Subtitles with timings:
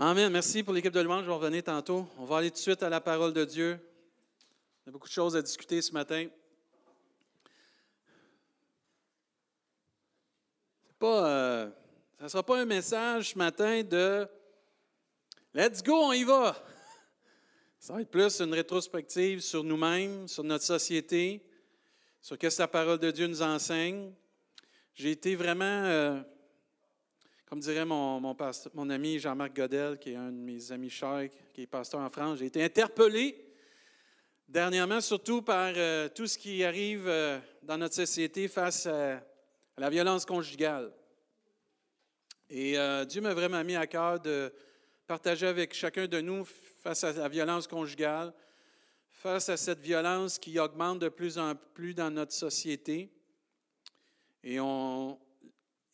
[0.00, 0.30] Amen.
[0.30, 1.24] Merci pour l'équipe de louange.
[1.24, 2.06] Je vais revenir tantôt.
[2.18, 3.80] On va aller tout de suite à la parole de Dieu.
[4.86, 6.28] On a beaucoup de choses à discuter ce matin.
[11.00, 11.70] Pas, euh,
[12.16, 14.28] ça ne sera pas un message ce matin de
[15.52, 16.56] Let's go, on y va.
[17.80, 21.44] Ça va être plus une rétrospective sur nous-mêmes, sur notre société,
[22.22, 24.12] sur ce que la parole de Dieu nous enseigne.
[24.94, 25.64] J'ai été vraiment.
[25.64, 26.22] Euh,
[27.48, 31.62] comme dirait mon, mon, ami Jean-Marc Godel, qui est un de mes amis chers, qui
[31.62, 33.42] est pasteur en France, j'ai été interpellé
[34.46, 39.22] dernièrement, surtout par euh, tout ce qui arrive euh, dans notre société face à,
[39.78, 40.92] la violence conjugale.
[42.50, 44.52] Et euh, Dieu m'a vraiment mis à cœur de
[45.06, 46.44] partager avec chacun de nous
[46.82, 48.34] face à la violence conjugale,
[49.10, 53.10] face à cette violence qui augmente de plus en plus dans notre société.
[54.42, 55.18] Et, on,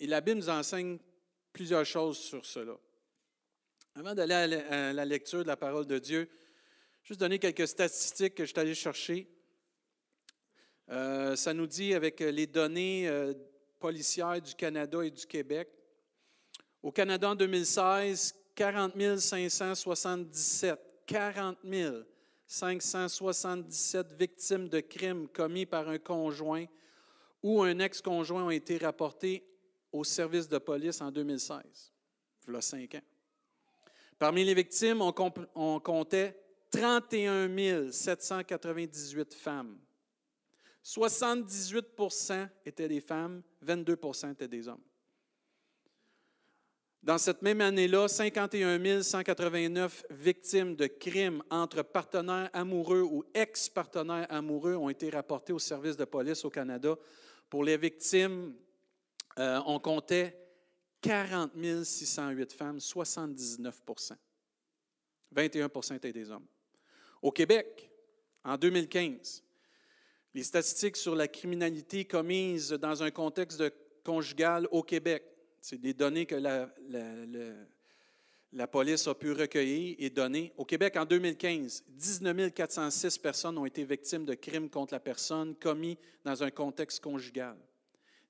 [0.01, 0.99] et la Bible nous enseigne
[1.55, 2.77] plusieurs choses sur cela.
[3.95, 6.29] Avant d'aller à la lecture de la parole de Dieu,
[7.05, 9.31] juste donner quelques statistiques que je suis allé chercher.
[10.91, 13.33] Euh, ça nous dit avec les données euh,
[13.79, 15.69] policières du Canada et du Québec.
[16.83, 21.59] Au Canada en 2016, 40 577, 40
[22.47, 26.67] 577 victimes de crimes commis par un conjoint
[27.45, 29.54] ou un ex-conjoint ont été rapportées
[29.95, 31.93] au service de police en 2016,
[32.49, 33.03] il y a cinq ans.
[34.19, 36.37] Parmi les victimes, on, comptait
[36.71, 39.79] 31 798 femmes.
[40.85, 44.83] 78% étaient des femmes, 22% étaient des hommes.
[47.01, 54.75] Dans cette même année-là, 51 189 victimes de crimes entre partenaires amoureux ou ex-partenaires amoureux
[54.75, 56.97] ont été rapportées au service de police au Canada.
[57.49, 58.55] Pour les victimes
[59.39, 60.39] euh, on comptait
[61.01, 61.53] 40
[61.85, 63.83] 608 femmes, 79
[65.35, 66.47] 21% étaient des hommes.
[67.21, 67.91] Au Québec,
[68.45, 69.43] en 2015,
[70.35, 73.63] les statistiques sur la criminalité commise dans un contexte
[74.05, 75.25] conjugal au Québec,
[75.61, 76.69] c'est des données que la,
[78.53, 80.53] la, police a pu recueillir et donner.
[80.57, 85.55] Au Québec, en 2015, 19 406 personnes ont été victimes de crimes contre la personne
[85.55, 87.57] commis dans un contexte conjugal.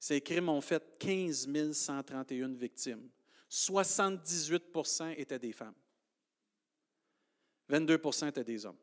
[0.05, 3.09] Ces crimes ont fait 15 131 victimes.
[3.51, 5.73] 78% étaient des femmes.
[7.71, 8.77] 22% étaient des hommes.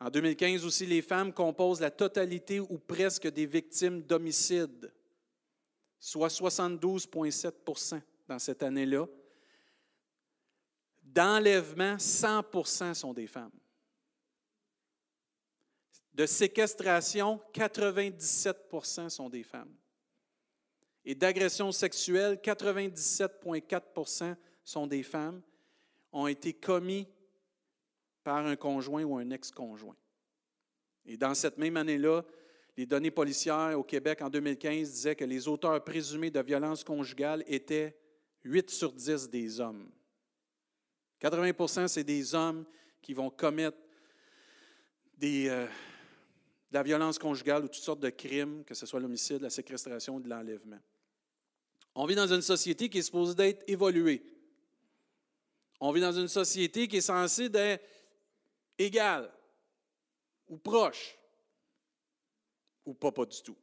[0.00, 4.92] En 2015 aussi, les femmes composent la totalité ou presque des victimes d'homicide,
[6.00, 9.06] soit 72,7% dans cette année-là.
[11.00, 13.52] D'enlèvement, 100% sont des femmes.
[16.16, 19.74] De séquestration, 97% sont des femmes.
[21.04, 24.34] Et d'agression sexuelle, 97,4%
[24.64, 25.42] sont des femmes,
[26.12, 27.06] ont été commis
[28.24, 29.98] par un conjoint ou un ex-conjoint.
[31.04, 32.24] Et dans cette même année-là,
[32.78, 37.44] les données policières au Québec en 2015 disaient que les auteurs présumés de violences conjugales
[37.46, 37.94] étaient
[38.42, 39.90] 8 sur 10 des hommes.
[41.20, 42.64] 80% c'est des hommes
[43.02, 43.76] qui vont commettre
[45.18, 45.66] des, euh,
[46.70, 50.16] de la violence conjugale ou toutes sortes de crimes, que ce soit l'homicide, la séquestration
[50.16, 50.78] ou de l'enlèvement.
[51.94, 54.22] On vit dans une société qui est supposée d'être évoluée.
[55.80, 57.84] On vit dans une société qui est censée d'être
[58.78, 59.32] égale
[60.48, 61.18] ou proche
[62.84, 63.56] ou pas, pas du tout.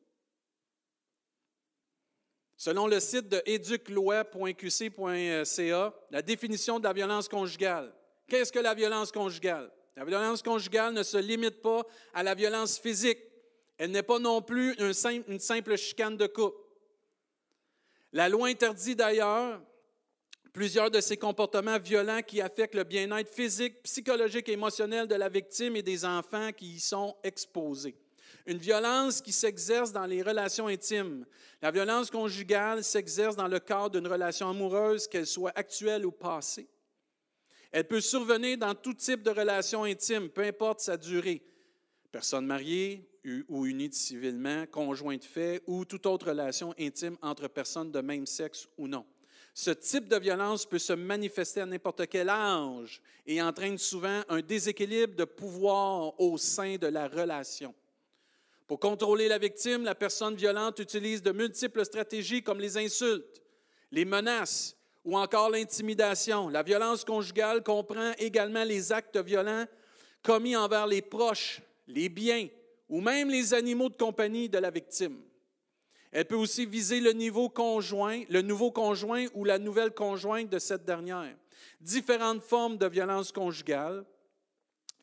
[2.58, 7.94] Selon le site de éducloi.qc.ca, la définition de la violence conjugale.
[8.28, 9.72] Qu'est-ce que la violence conjugale?
[9.96, 11.84] La violence conjugale ne se limite pas
[12.14, 13.20] à la violence physique.
[13.78, 16.58] Elle n'est pas non plus une simple chicane de couple.
[18.12, 19.62] La loi interdit d'ailleurs
[20.52, 25.30] plusieurs de ces comportements violents qui affectent le bien-être physique, psychologique et émotionnel de la
[25.30, 27.96] victime et des enfants qui y sont exposés.
[28.46, 31.26] Une violence qui s'exerce dans les relations intimes.
[31.62, 36.68] La violence conjugale s'exerce dans le cadre d'une relation amoureuse, qu'elle soit actuelle ou passée.
[37.74, 41.42] Elle peut survenir dans tout type de relation intime, peu importe sa durée.
[42.12, 43.10] Personne mariée
[43.50, 48.28] ou unie civilement, conjoint de fait ou toute autre relation intime entre personnes de même
[48.28, 49.04] sexe ou non.
[49.56, 54.42] Ce type de violence peut se manifester à n'importe quel âge et entraîne souvent un
[54.42, 57.74] déséquilibre de pouvoir au sein de la relation.
[58.68, 63.42] Pour contrôler la victime, la personne violente utilise de multiples stratégies comme les insultes,
[63.92, 66.50] les menaces, ou encore l'intimidation.
[66.50, 69.66] La violence conjugale comprend également les actes violents
[70.22, 72.48] commis envers les proches, les biens
[72.90, 75.20] ou même les animaux de compagnie de la victime.
[76.12, 80.60] Elle peut aussi viser le niveau conjoint, le nouveau conjoint ou la nouvelle conjointe de
[80.60, 81.36] cette dernière.
[81.82, 84.06] Différentes formes de violence conjugale.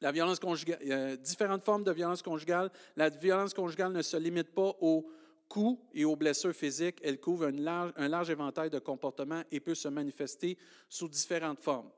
[0.00, 2.70] La violence conjugale, euh, différentes formes de violence conjugale.
[2.96, 5.10] La violence conjugale ne se limite pas aux
[5.50, 7.00] coups et aux blessures physiques.
[7.02, 10.56] Elle couvre un large, éventail de comportements et peut se manifester
[10.88, 11.90] sous différentes formes.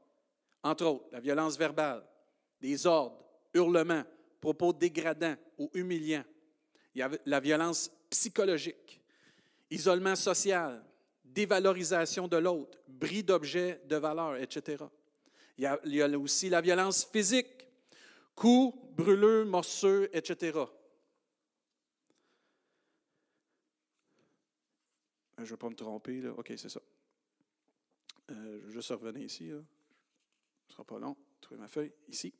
[0.64, 2.02] Entre autres, la violence verbale,
[2.60, 3.22] des ordres,
[3.52, 4.04] hurlements,
[4.40, 6.24] propos dégradants ou humiliants.
[6.94, 9.00] Il y a la violence psychologique,
[9.70, 10.82] isolement social,
[11.22, 14.84] dévalorisation de l'autre, bris d'objets de valeur, etc.
[15.58, 17.66] Il y, a, il y, a, aussi la violence physique,
[18.34, 20.52] coups, brûlures, morceaux, etc.
[25.44, 26.30] Je ne vais pas me tromper, là.
[26.36, 26.80] OK, c'est ça.
[28.30, 29.48] Euh, je vais juste revenir ici.
[29.48, 29.62] Ce ne
[30.68, 31.16] sera pas long.
[31.40, 31.92] Trouver ma feuille.
[32.08, 32.32] Ici.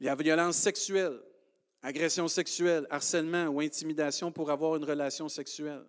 [0.00, 1.18] Il y a violence sexuelle,
[1.82, 5.84] agression sexuelle, harcèlement ou intimidation pour avoir une relation sexuelle.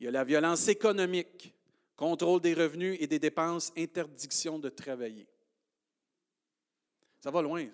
[0.00, 1.54] Il y a la violence économique,
[1.94, 5.28] contrôle des revenus et des dépenses, interdiction de travailler.
[7.20, 7.66] Ça va loin.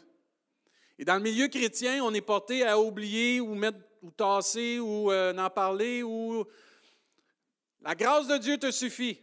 [0.98, 5.10] Et dans le milieu chrétien, on est porté à oublier ou mettre ou tasser ou
[5.10, 6.44] euh, en parler ou
[7.84, 9.18] la grâce de Dieu te suffit.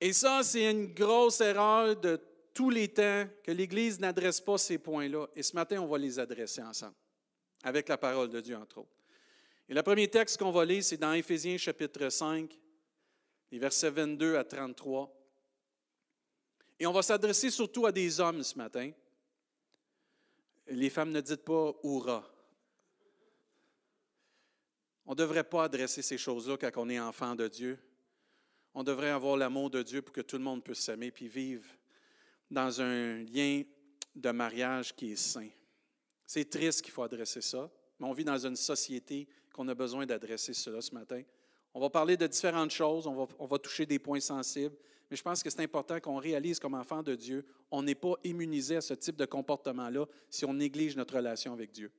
[0.00, 2.20] Et ça, c'est une grosse erreur de
[2.54, 5.26] tous les temps que l'Église n'adresse pas ces points-là.
[5.34, 6.94] Et ce matin, on va les adresser ensemble,
[7.62, 8.96] avec la parole de Dieu, entre autres.
[9.68, 12.58] Et le premier texte qu'on va lire, c'est dans Éphésiens chapitre 5,
[13.50, 15.14] les versets 22 à 33.
[16.80, 18.92] Et on va s'adresser surtout à des hommes ce matin.
[20.68, 22.24] Les femmes ne dites pas Oura.
[25.08, 27.78] On ne devrait pas adresser ces choses-là quand on est enfant de Dieu.
[28.74, 31.64] On devrait avoir l'amour de Dieu pour que tout le monde puisse s'aimer puis vivre
[32.50, 33.62] dans un lien
[34.14, 35.48] de mariage qui est sain.
[36.26, 40.04] C'est triste qu'il faut adresser ça, mais on vit dans une société qu'on a besoin
[40.04, 41.22] d'adresser cela ce matin.
[41.72, 44.76] On va parler de différentes choses, on va, toucher des points sensibles,
[45.10, 48.12] mais je pense que c'est important qu'on réalise comme enfant de Dieu, on n'est pas
[48.24, 51.90] immunisé à ce type de comportement-là si on néglige notre relation avec Dieu.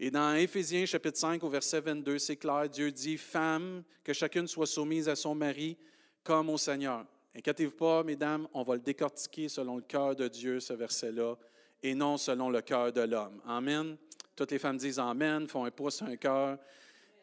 [0.00, 4.46] Et dans Éphésiens chapitre 5 au verset 22, c'est clair, Dieu dit, Femme, que chacune
[4.46, 5.76] soit soumise à son mari
[6.22, 7.04] comme au Seigneur.
[7.34, 11.34] Inquiétez-vous pas, mesdames, on va le décortiquer selon le cœur de Dieu, ce verset-là,
[11.82, 13.40] et non selon le cœur de l'homme.
[13.44, 13.96] Amen.
[14.36, 16.58] Toutes les femmes disent Amen, font un pouce, un cœur.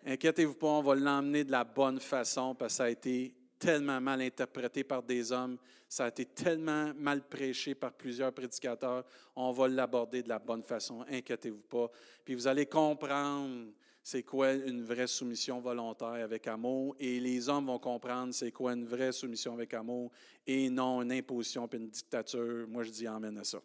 [0.06, 3.34] Inquiétez-vous pas, on va l'emmener de la bonne façon parce que ça a été
[3.66, 5.58] tellement mal interprété par des hommes,
[5.90, 9.04] ça a été tellement mal prêché par plusieurs prédicateurs.
[9.36, 11.90] On va l'aborder de la bonne façon, inquiétez-vous pas.
[12.24, 13.68] Puis vous allez comprendre
[14.04, 18.74] c'est quoi une vraie soumission volontaire avec amour, et les hommes vont comprendre c'est quoi
[18.74, 20.12] une vraie soumission avec amour,
[20.46, 22.68] et non une imposition puis une dictature.
[22.68, 23.60] Moi, je dis amène à ça.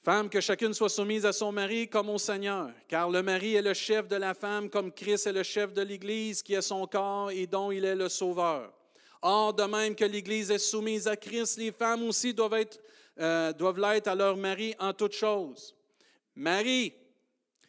[0.00, 3.62] Femme, que chacune soit soumise à son mari comme au Seigneur, car le mari est
[3.62, 6.86] le chef de la femme, comme Christ est le chef de l'Église, qui est son
[6.86, 8.72] corps et dont il est le sauveur.
[9.28, 12.80] Or, de même que l'Église est soumise à Christ, les femmes aussi doivent être,
[13.18, 15.74] euh, doivent l'être à leur mari en toutes choses.
[16.36, 16.94] Marie,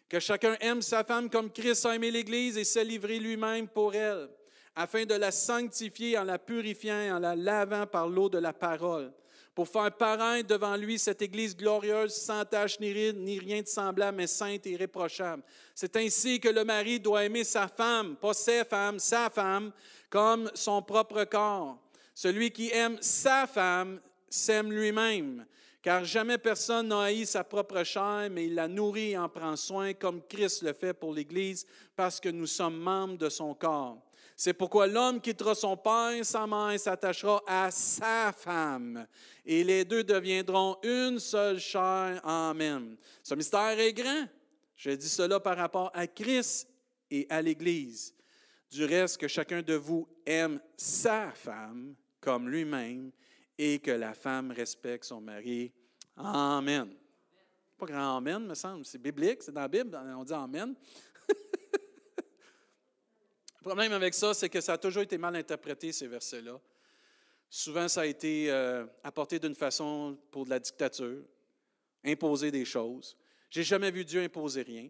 [0.07, 3.95] que chacun aime sa femme comme Christ a aimé l'Église et s'est livré lui-même pour
[3.95, 4.29] elle,
[4.75, 8.53] afin de la sanctifier en la purifiant et en la lavant par l'eau de la
[8.53, 9.11] parole
[9.57, 13.67] pour faire paraître devant lui cette Église glorieuse, sans tache ni ride, ni rien de
[13.67, 15.41] semblable, mais sainte et irréprochable.
[15.73, 19.71] C'est ainsi que le mari doit aimer sa femme, pas ses femmes, sa femme,
[20.09, 21.77] comme son propre corps.
[22.13, 25.45] Celui qui aime sa femme s'aime lui-même,
[25.81, 29.55] car jamais personne n'a haï sa propre chair, mais il la nourrit et en prend
[29.55, 34.01] soin, comme Christ le fait pour l'Église, parce que nous sommes membres de son corps.
[34.39, 39.07] C'est pourquoi l'homme quittera son père, sa mère et s'attachera à sa femme.
[39.43, 42.21] Et les deux deviendront une seule chair.
[42.23, 42.97] Amen.
[43.23, 44.27] Ce mystère est grand.
[44.75, 46.67] Je dis cela par rapport à Christ
[47.09, 48.13] et à l'Église.
[48.69, 53.11] Du reste, que chacun de vous aime sa femme comme lui-même
[53.57, 55.71] et que la femme respecte son mari.
[56.17, 56.93] Amen.
[57.77, 58.85] Pas grand Amen, me semble.
[58.85, 60.75] C'est biblique, c'est dans la Bible, on dit Amen.
[63.57, 66.59] Le problème avec ça, c'est que ça a toujours été mal interprété, ces versets-là.
[67.49, 71.23] Souvent, ça a été euh, apporté d'une façon pour de la dictature,
[72.03, 73.15] imposer des choses.
[73.49, 74.89] J'ai jamais vu Dieu imposer rien.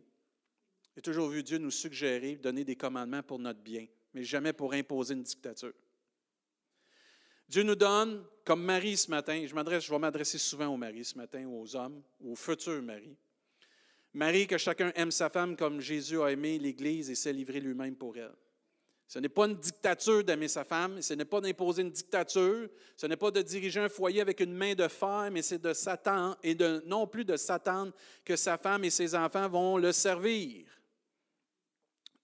[0.98, 3.86] J'ai toujours vu Dieu nous suggérer, donner des commandements pour notre bien,
[4.16, 5.74] mais jamais pour imposer une dictature.
[7.48, 11.06] Dieu nous donne, comme Marie ce matin, je, m'adresse, je vais m'adresser souvent aux maris
[11.06, 13.16] ce matin, aux hommes, aux futurs maris.
[14.12, 17.96] Marie, que chacun aime sa femme comme Jésus a aimé l'Église et s'est livré lui-même
[17.96, 18.34] pour elle.
[19.08, 23.06] Ce n'est pas une dictature d'aimer sa femme, ce n'est pas d'imposer une dictature, ce
[23.06, 26.38] n'est pas de diriger un foyer avec une main de fer, mais c'est de s'attendre
[26.42, 27.94] et de non plus de s'attendre
[28.26, 30.66] que sa femme et ses enfants vont le servir.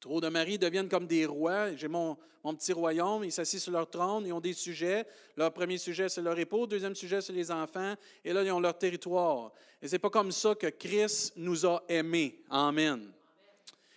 [0.04, 1.74] Trop de maris deviennent comme des rois.
[1.78, 2.18] J'ai mon,
[2.58, 5.06] petit royaume, ils s'assient sur leur trône, ils ont des sujets.
[5.38, 6.68] Leur premier sujet, c'est leur époux.
[6.68, 7.96] Deuxième sujet, c'est les enfants.
[8.26, 9.54] Et là, ils ont leur territoire.
[9.82, 12.42] Et c'est pas comme ça que Christ nous a aimés.
[12.50, 13.14] Amen.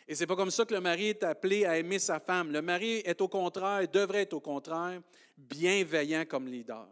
[0.06, 2.52] Et c'est pas comme ça que le mari est appelé à aimer sa femme.
[2.52, 5.00] Le mari est au contraire, devrait être au contraire,
[5.36, 6.86] bienveillant comme leader,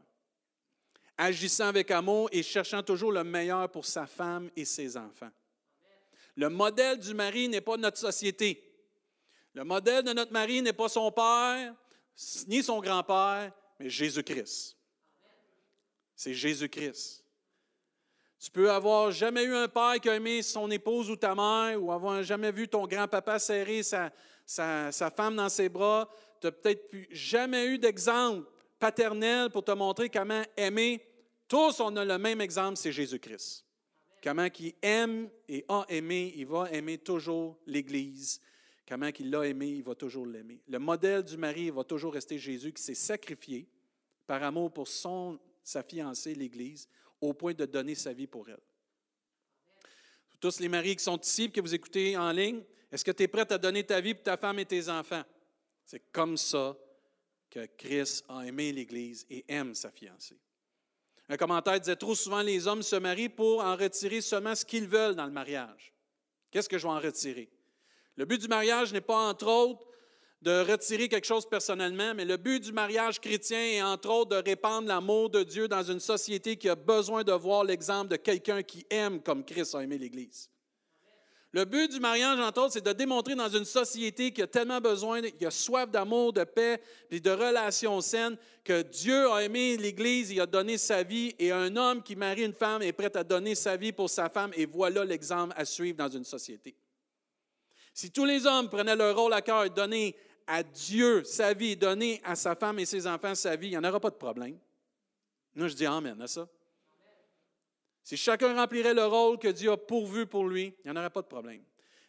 [1.16, 5.30] agissant avec amour et cherchant toujours le meilleur pour sa femme et ses enfants.
[6.34, 8.73] Le modèle du mari n'est pas notre société.
[9.54, 11.74] Le modèle de notre mari n'est pas son père,
[12.48, 14.76] ni son grand-père, mais Jésus-Christ.
[16.16, 17.24] C'est Jésus-Christ.
[18.40, 21.82] Tu peux avoir jamais eu un père qui a aimé son épouse ou ta mère,
[21.82, 24.10] ou avoir jamais vu ton grand-papa serrer sa,
[24.44, 26.10] sa, femme dans ses bras.
[26.40, 28.46] Tu n'as peut-être jamais eu d'exemple
[28.78, 31.00] paternel pour te montrer comment aimer.
[31.46, 33.64] Tous, on a le même exemple, c'est Jésus-Christ.
[34.22, 38.40] Comment il aime et a aimé, il va aimer toujours l'Église
[38.86, 40.60] Comment il l'a aimé, il va toujours l'aimer.
[40.68, 43.66] Le modèle du mari va toujours rester Jésus qui s'est sacrifié
[44.26, 46.88] par amour pour sa fiancée, l'Église,
[47.20, 48.60] au point de donner sa vie pour elle.
[50.40, 52.62] Tous les maris qui sont ici que vous écoutez en ligne,
[52.92, 55.24] est-ce que tu es prêt à donner ta vie pour ta femme et tes enfants?
[55.86, 56.76] C'est comme ça
[57.48, 60.38] que Christ a aimé l'Église et aime sa fiancée.
[61.28, 64.86] Un commentaire disait trop souvent les hommes se marient pour en retirer seulement ce qu'ils
[64.86, 65.94] veulent dans le mariage.
[66.50, 67.50] Qu'est-ce que je vais en retirer?
[68.16, 69.86] Le but du mariage n'est pas, entre autres,
[70.44, 74.48] de retirer quelque chose personnellement, mais le but du mariage chrétien est, entre autres, de
[74.48, 78.62] répandre l'amour de Dieu dans une société qui a besoin de voir l'exemple de quelqu'un
[78.62, 80.50] qui aime comme Christ a aimé l'Église.
[81.54, 84.80] Le but du mariage, entre autres, c'est de démontrer dans une société qui a tellement
[84.80, 89.76] besoin, qui a soif d'amour, de paix et de relations saines, que Dieu a aimé
[89.76, 93.16] l'Église, il a donné sa vie, et un homme qui marie une femme est prêt
[93.16, 96.74] à donner sa vie pour sa femme, et voilà l'exemple à suivre dans une société.
[97.94, 101.76] Si tous les hommes prenaient leur rôle à cœur et donnaient à Dieu sa vie,
[101.76, 104.16] donner à sa femme et ses enfants sa vie, il n'y en aura pas de
[104.16, 104.58] problème.
[105.54, 106.48] Moi, je dis Amen à ça.
[108.02, 111.08] Si chacun remplirait le rôle que Dieu a pourvu pour lui, il n'y en aurait
[111.08, 111.62] pas de problème.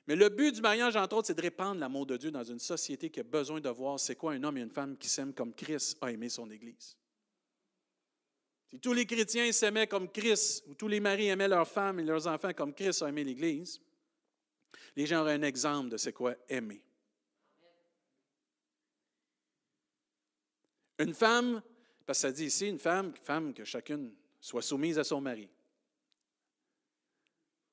[0.08, 2.60] Mais le but du mariage, entre autres, c'est de répandre l'amour de Dieu dans une
[2.60, 5.34] société qui a besoin de voir c'est quoi un homme et une femme qui s'aiment
[5.34, 6.98] comme Christ a aimé son Église.
[8.70, 12.04] Si tous les chrétiens s'aimaient comme Christ, ou tous les maris aimaient leurs femmes et
[12.04, 13.80] leurs enfants comme Christ a aimé l'Église,
[14.96, 16.82] les gens auraient un exemple de c'est quoi aimer.
[21.00, 21.62] Une femme,
[22.06, 25.50] parce que ça dit ici, une femme, femme que chacune soit soumise à son mari.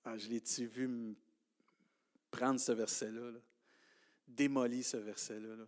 [0.05, 1.15] Ah, je l'ai-tu vu
[2.31, 3.39] prendre ce verset-là, là,
[4.27, 5.65] démolir ce verset-là.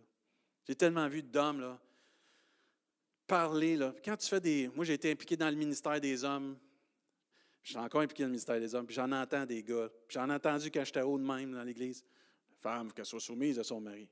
[0.67, 1.79] J'ai tellement vu d'hommes là,
[3.27, 3.75] parler.
[3.77, 3.93] Là.
[4.03, 4.69] Quand tu fais des.
[4.75, 6.57] Moi, j'ai été impliqué dans le ministère des hommes
[7.65, 9.89] je suis encore impliqué dans le ministère des hommes, puis j'en entends des gars.
[10.07, 12.05] Puis j'en ai entendu quand j'étais haut de même dans l'Église.
[12.51, 14.07] La femme, qu'elle soit soumise à son mari.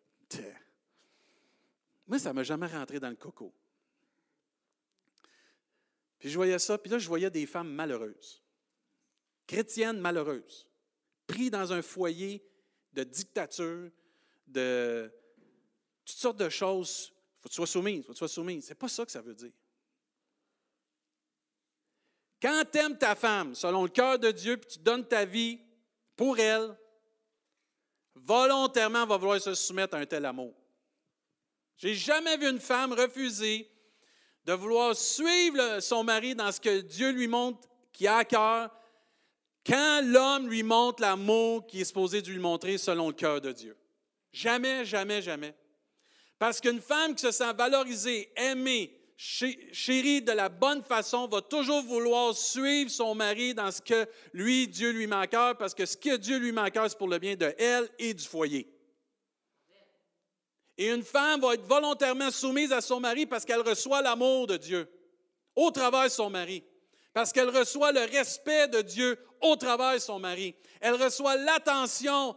[2.07, 3.53] Moi, ça ne m'a jamais rentré dans le coco.
[6.17, 8.41] Puis je voyais ça, puis là, je voyais des femmes malheureuses,
[9.45, 10.67] chrétiennes malheureuses,
[11.27, 12.43] prises dans un foyer
[12.91, 13.91] de dictature,
[14.47, 15.13] de
[16.03, 17.13] toutes sortes de choses.
[17.13, 18.65] Il faut que tu sois soumise, faut que tu sois soumise.
[18.65, 19.51] C'est pas ça que ça veut dire.
[22.43, 25.61] Quand tu aimes ta femme selon le cœur de Dieu, puis tu donnes ta vie
[26.17, 26.77] pour elle,
[28.15, 30.53] volontairement, va vouloir se soumettre à un tel amour.
[31.77, 33.71] J'ai jamais vu une femme refuser
[34.43, 38.69] de vouloir suivre son mari dans ce que Dieu lui montre qui a à cœur,
[39.65, 43.53] quand l'homme lui montre l'amour qui est supposé de lui montrer selon le cœur de
[43.53, 43.77] Dieu.
[44.33, 45.55] Jamais, jamais, jamais.
[46.37, 51.81] Parce qu'une femme qui se sent valorisée, aimée, chérie de la bonne façon, va toujours
[51.83, 55.85] vouloir suivre son mari dans ce que lui, Dieu lui met à cœur, parce que
[55.85, 58.23] ce que Dieu lui met à cœur, c'est pour le bien de elle et du
[58.23, 58.67] foyer.
[60.77, 64.57] Et une femme va être volontairement soumise à son mari parce qu'elle reçoit l'amour de
[64.57, 64.89] Dieu
[65.55, 66.63] au travers de son mari.
[67.13, 70.55] Parce qu'elle reçoit le respect de Dieu au travers de son mari.
[70.81, 72.35] Elle reçoit l'attention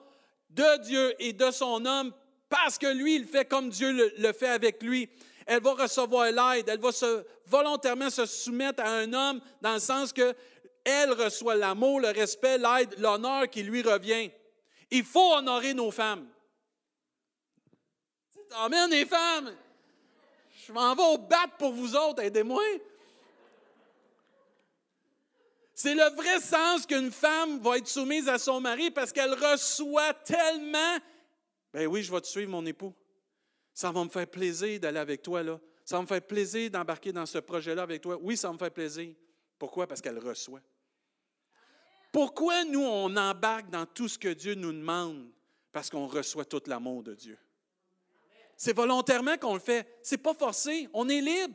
[0.50, 2.12] de Dieu et de son homme
[2.48, 5.08] parce que lui, il fait comme Dieu le fait avec lui
[5.46, 6.90] elle va recevoir l'aide, elle va
[7.46, 10.34] volontairement se soumettre à un homme dans le sens que
[10.84, 14.30] elle reçoit l'amour, le respect, l'aide, l'honneur qui lui revient.
[14.90, 16.28] Il faut honorer nos femmes.
[18.56, 19.52] Amen, les femmes.
[20.66, 22.62] Je m'en vais au battre pour vous autres, aidez-moi.
[25.74, 30.14] C'est le vrai sens qu'une femme va être soumise à son mari parce qu'elle reçoit
[30.14, 30.98] tellement.
[31.72, 32.94] Ben oui, je vais te suivre, mon époux.
[33.76, 35.60] Ça va me faire plaisir d'aller avec toi là.
[35.84, 38.18] Ça va me faire plaisir d'embarquer dans ce projet-là avec toi.
[38.20, 39.14] Oui, ça va me fait plaisir.
[39.56, 39.86] Pourquoi?
[39.86, 40.62] Parce qu'elle reçoit.
[42.10, 45.30] Pourquoi nous, on embarque dans tout ce que Dieu nous demande?
[45.76, 47.36] parce qu'on reçoit tout l'amour de Dieu.
[48.56, 49.86] C'est volontairement qu'on le fait.
[50.02, 50.88] C'est pas forcé.
[50.94, 51.54] On est libre.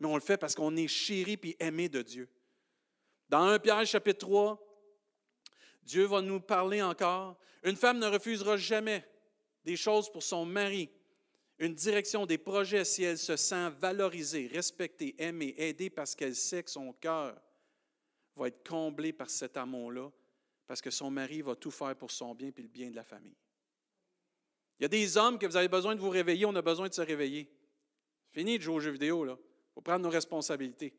[0.00, 2.28] Mais on le fait parce qu'on est chéri et aimé de Dieu.
[3.28, 4.60] Dans 1 Pierre chapitre 3,
[5.84, 7.38] Dieu va nous parler encore.
[7.62, 9.08] Une femme ne refusera jamais
[9.64, 10.90] des choses pour son mari,
[11.58, 16.62] une direction, des projets si elle se sent valorisée, respectée, aimée, aidée parce qu'elle sait
[16.62, 17.40] que son cœur
[18.36, 20.10] va être comblé par cet amour-là,
[20.66, 23.02] parce que son mari va tout faire pour son bien et le bien de la
[23.02, 23.36] famille.
[24.78, 26.88] Il y a des hommes que vous avez besoin de vous réveiller, on a besoin
[26.88, 27.50] de se réveiller.
[28.30, 29.36] Fini de jouer aux jeux vidéo, là.
[29.36, 30.94] Il faut prendre nos responsabilités.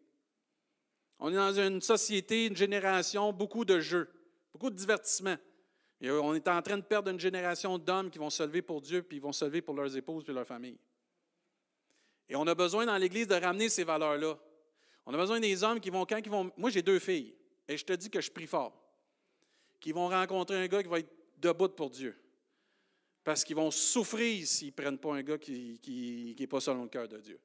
[1.19, 4.09] On est dans une société, une génération, beaucoup de jeux,
[4.51, 5.37] beaucoup de divertissements.
[6.01, 8.81] Et on est en train de perdre une génération d'hommes qui vont se lever pour
[8.81, 10.77] Dieu, puis ils vont se lever pour leurs épouses et leur famille.
[12.29, 14.37] Et on a besoin dans l'Église de ramener ces valeurs-là.
[15.05, 16.51] On a besoin des hommes qui vont, quand ils vont.
[16.55, 17.35] Moi, j'ai deux filles,
[17.67, 18.73] et je te dis que je prie fort,
[19.79, 22.15] qui vont rencontrer un gars qui va être debout pour Dieu.
[23.23, 26.89] Parce qu'ils vont souffrir s'ils ne prennent pas un gars qui n'est pas selon le
[26.89, 27.39] cœur de Dieu.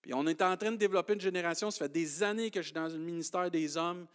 [0.00, 2.68] Puis on est en train de développer une génération, ça fait des années que je
[2.68, 4.06] suis dans le ministère des hommes,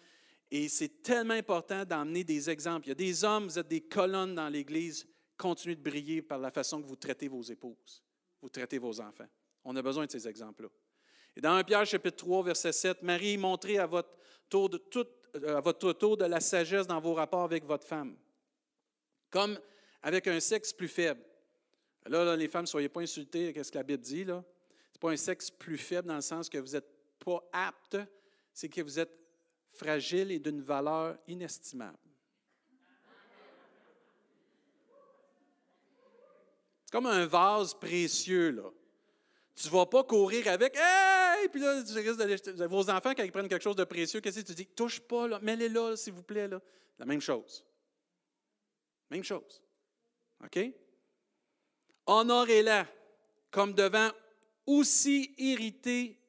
[0.51, 2.87] et c'est tellement important d'emmener des exemples.
[2.87, 6.39] Il y a des hommes, vous êtes des colonnes dans l'Église, continuez de briller par
[6.39, 8.03] la façon que vous traitez vos épouses,
[8.41, 9.27] vous traitez vos enfants.
[9.63, 10.69] On a besoin de ces exemples-là.
[11.35, 14.17] Et dans 1 Pierre chapitre 3, verset 7, Marie, montrez à votre
[14.49, 14.81] tour de,
[15.35, 18.15] euh, à votre tour de la sagesse dans vos rapports avec votre femme,
[19.29, 19.59] comme
[20.01, 21.21] avec un sexe plus faible.
[22.05, 24.43] Là, les femmes, soyez pas insultées, qu'est-ce que la Bible dit, là?
[24.91, 26.87] Ce n'est pas un sexe plus faible dans le sens que vous n'êtes
[27.19, 27.97] pas apte,
[28.53, 29.24] c'est que vous êtes
[29.75, 31.97] fragile et d'une valeur inestimable.
[36.85, 38.69] C'est comme un vase précieux, là.
[39.55, 41.47] Tu ne vas pas courir avec, hey!
[41.49, 42.35] Puis là, tu risques d'aller.
[42.67, 44.65] Vos enfants, quand ils prennent quelque chose de précieux, qu'est-ce que tu dis?
[44.65, 46.47] Touche pas, là, mets-les là, s'il vous plaît.
[46.47, 46.61] Là.
[46.99, 47.63] La même chose.
[49.09, 49.63] Même chose.
[50.43, 50.59] OK?
[52.05, 52.87] Honorez-la
[53.49, 54.09] comme devant
[54.65, 56.19] aussi irrité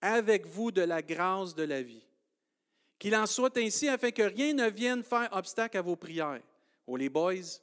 [0.00, 2.05] avec vous de la grâce de la vie.
[2.98, 6.42] Qu'il en soit ainsi afin que rien ne vienne faire obstacle à vos prières.
[6.86, 7.60] Oh les boys,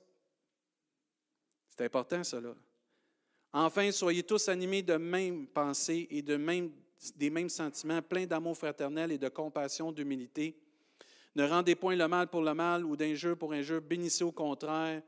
[1.69, 2.53] c'est important cela.
[3.51, 6.39] Enfin, soyez tous animés de même pensée et de
[7.15, 10.55] des mêmes sentiments, pleins d'amour fraternel et de compassion, d'humilité.
[11.35, 15.01] Ne rendez point le mal pour le mal ou d'injure pour injure, bénissez au contraire,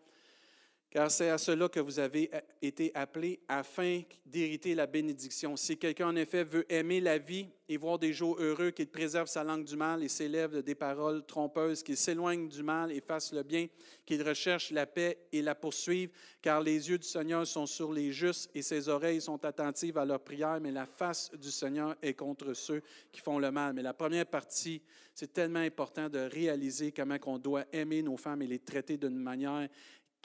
[0.89, 5.58] car c'est à cela que vous avez été appelés afin d'hériter la bénédiction.
[5.58, 9.28] Si quelqu'un en effet veut aimer la vie et voir des jours heureux, qu'il préserve
[9.28, 13.34] sa langue du mal et s'élève des paroles trompeuses, qu'il s'éloigne du mal et fasse
[13.34, 13.67] le bien,
[14.06, 18.12] qu'il recherche la paix et la poursuive, car les yeux du Seigneur sont sur les
[18.13, 22.13] justes et ses oreilles sont attentives à leurs prières, mais la face du Seigneur est
[22.13, 23.74] contre ceux qui font le mal.
[23.74, 24.82] Mais la première partie,
[25.13, 29.17] c'est tellement important de réaliser comment on doit aimer nos femmes et les traiter d'une
[29.17, 29.67] manière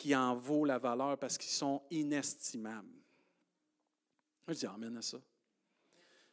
[0.00, 2.88] qui en vaut la valeur parce qu'ils sont inestimables.
[4.48, 5.18] Je dis Amen à ça.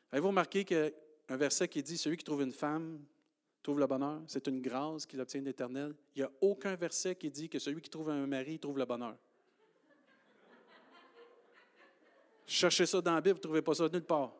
[0.09, 3.03] Avez-vous remarqué qu'un verset qui dit Celui qui trouve une femme
[3.61, 5.93] trouve le bonheur C'est une grâce qu'il obtient d'Éternel.
[6.15, 8.85] Il n'y a aucun verset qui dit que celui qui trouve un mari trouve le
[8.85, 9.17] bonheur.
[12.45, 14.31] Cherchez ça dans la Bible, vous ne trouvez pas ça nulle part.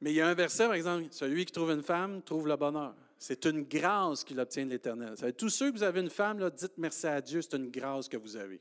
[0.00, 2.54] Mais il y a un verset, par exemple, celui qui trouve une femme trouve le
[2.54, 2.94] bonheur.
[3.18, 5.14] C'est une grâce qu'il obtient de l'Éternel.
[5.34, 8.16] Tous ceux que vous avez une femme, dites merci à Dieu, c'est une grâce que
[8.16, 8.60] vous avez.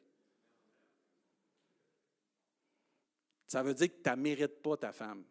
[3.48, 5.24] Ça veut dire que tu ne mérites pas ta femme.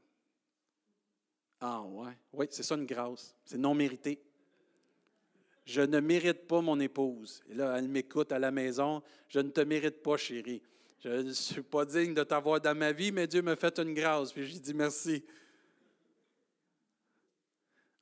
[1.61, 3.35] Ah ouais, oui, c'est ça une grâce.
[3.45, 4.23] C'est non mérité.
[5.65, 7.43] Je ne mérite pas mon épouse.
[7.49, 9.03] Et là, elle m'écoute à la maison.
[9.29, 10.63] Je ne te mérite pas, chérie.
[11.01, 13.95] Je ne suis pas digne de t'avoir dans ma vie, mais Dieu me fait une
[13.95, 14.33] grâce.
[14.33, 15.25] Puis je dis merci.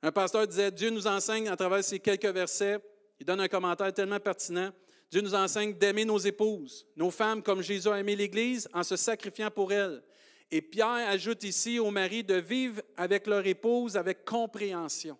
[0.03, 2.77] Un pasteur disait, Dieu nous enseigne à travers ces quelques versets,
[3.21, 4.71] il donne un commentaire tellement pertinent,
[5.09, 8.97] Dieu nous enseigne d'aimer nos épouses, nos femmes comme Jésus a aimé l'Église en se
[8.97, 10.03] sacrifiant pour elles.
[10.51, 15.17] Et Pierre ajoute ici aux maris de vivre avec leur épouse avec compréhension.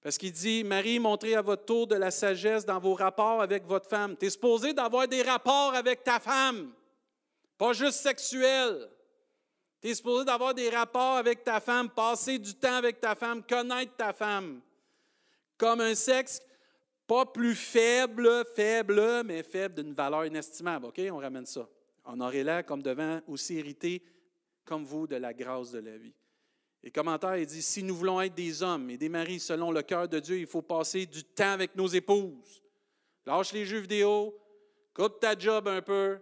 [0.00, 3.66] Parce qu'il dit, Marie, montrez à votre tour de la sagesse dans vos rapports avec
[3.66, 4.16] votre femme.
[4.16, 6.72] Tu es supposé d'avoir des rapports avec ta femme,
[7.58, 8.88] pas juste sexuels.
[9.80, 13.42] Tu es supposé d'avoir des rapports avec ta femme, passer du temps avec ta femme,
[13.42, 14.60] connaître ta femme.
[15.56, 16.40] Comme un sexe
[17.06, 20.86] pas plus faible, faible, mais faible d'une valeur inestimable.
[20.86, 21.00] OK?
[21.10, 21.66] On ramène ça.
[22.04, 24.02] Honorez-la comme devant aussi hériter
[24.64, 26.12] comme vous de la grâce de la vie.
[26.82, 29.82] Et commentaire, il dit, si nous voulons être des hommes et des maris selon le
[29.82, 32.62] cœur de Dieu, il faut passer du temps avec nos épouses.
[33.26, 34.38] Lâche les jeux vidéo,
[34.94, 36.18] coupe ta job un peu,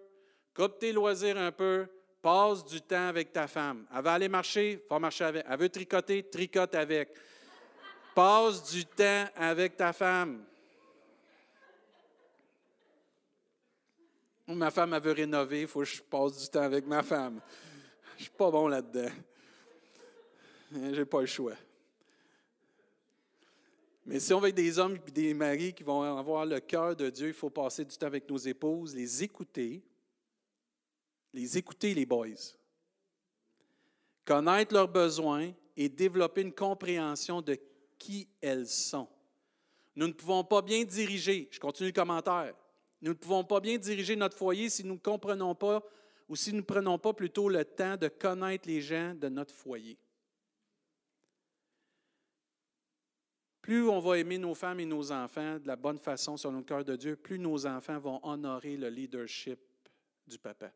[0.55, 1.87] coupe tes loisirs un peu,
[2.27, 3.87] Passe du temps avec ta femme.
[3.95, 5.47] Elle va aller marcher, va marcher avec.
[5.49, 7.11] Elle veut tricoter, tricote avec.
[8.17, 10.45] Passe du temps avec ta femme.
[14.49, 17.41] Ma femme, elle veut rénover, il faut que je passe du temps avec ma femme.
[18.17, 19.13] Je suis pas bon là-dedans.
[20.75, 21.55] Hein, j'ai pas le choix.
[24.05, 27.09] Mais si on veut des hommes et des maris qui vont avoir le cœur de
[27.09, 29.81] Dieu, il faut passer du temps avec nos épouses, les écouter,
[31.37, 32.57] les écouter, les boys,
[34.25, 37.59] connaître leurs besoins et développer une compréhension de
[37.99, 39.07] qui elles sont.
[39.95, 42.55] Nous ne pouvons pas bien diriger, je continue le commentaire,
[43.03, 45.83] nous ne pouvons pas bien diriger notre foyer si nous ne comprenons pas
[46.27, 49.55] ou si nous ne prenons pas plutôt le temps de connaître les gens de notre
[49.55, 49.99] foyer.
[53.61, 56.65] Plus on va aimer nos femmes et nos enfants de la bonne façon selon le
[56.65, 59.59] cœur de Dieu, plus nos enfants vont honorer le leadership
[60.27, 60.73] du papa.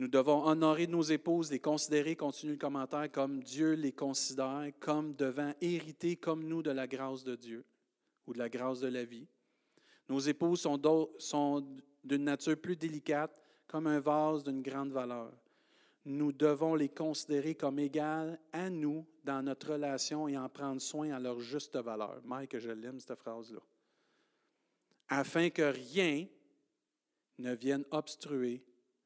[0.00, 5.14] Nous devons honorer nos épouses, les considérer, continue le commentaire, comme Dieu les considère, comme
[5.14, 7.64] devant hériter comme nous de la grâce de Dieu
[8.26, 9.28] ou de la grâce de la vie.
[10.08, 13.30] Nos épouses sont, d'une nature plus délicate,
[13.68, 15.30] comme un vase d'une grande valeur
[16.06, 21.10] nous devons les considérer comme égales à nous dans notre relation et en prendre soin
[21.10, 22.20] à leur juste valeur.
[22.24, 23.60] Mike, je l'aime, cette phrase-là.
[25.08, 26.26] Afin que rien
[27.38, 28.64] ne vienne obstruer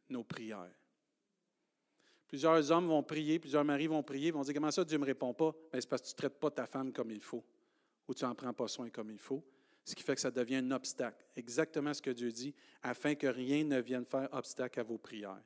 [0.09, 0.71] nos prières.
[2.27, 5.07] Plusieurs hommes vont prier, plusieurs maris vont prier, vont dire Comment ça, Dieu ne me
[5.07, 5.53] répond pas?
[5.73, 7.45] Ben, C'est parce que tu ne traites pas ta femme comme il faut,
[8.09, 9.45] ou tu n'en prends pas soin comme il faut,
[9.85, 11.25] ce qui fait que ça devient un obstacle.
[11.37, 15.43] Exactement ce que Dieu dit, afin que rien ne vienne faire obstacle à vos prières.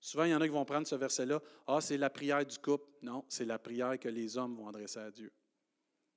[0.00, 1.40] Souvent, il y en a qui vont prendre ce verset-là.
[1.66, 2.86] Ah, c'est la prière du couple.
[3.00, 5.32] Non, c'est la prière que les hommes vont adresser à Dieu.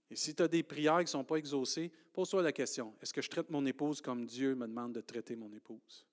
[0.09, 3.13] Et si tu as des prières qui ne sont pas exaucées, pose-toi la question est-ce
[3.13, 6.06] que je traite mon épouse comme Dieu me demande de traiter mon épouse?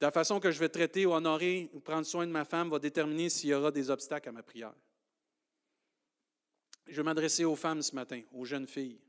[0.00, 2.78] La façon que je vais traiter ou honorer ou prendre soin de ma femme va
[2.78, 4.74] déterminer s'il y aura des obstacles à ma prière.
[6.86, 9.00] Je vais m'adresser aux femmes ce matin, aux jeunes filles.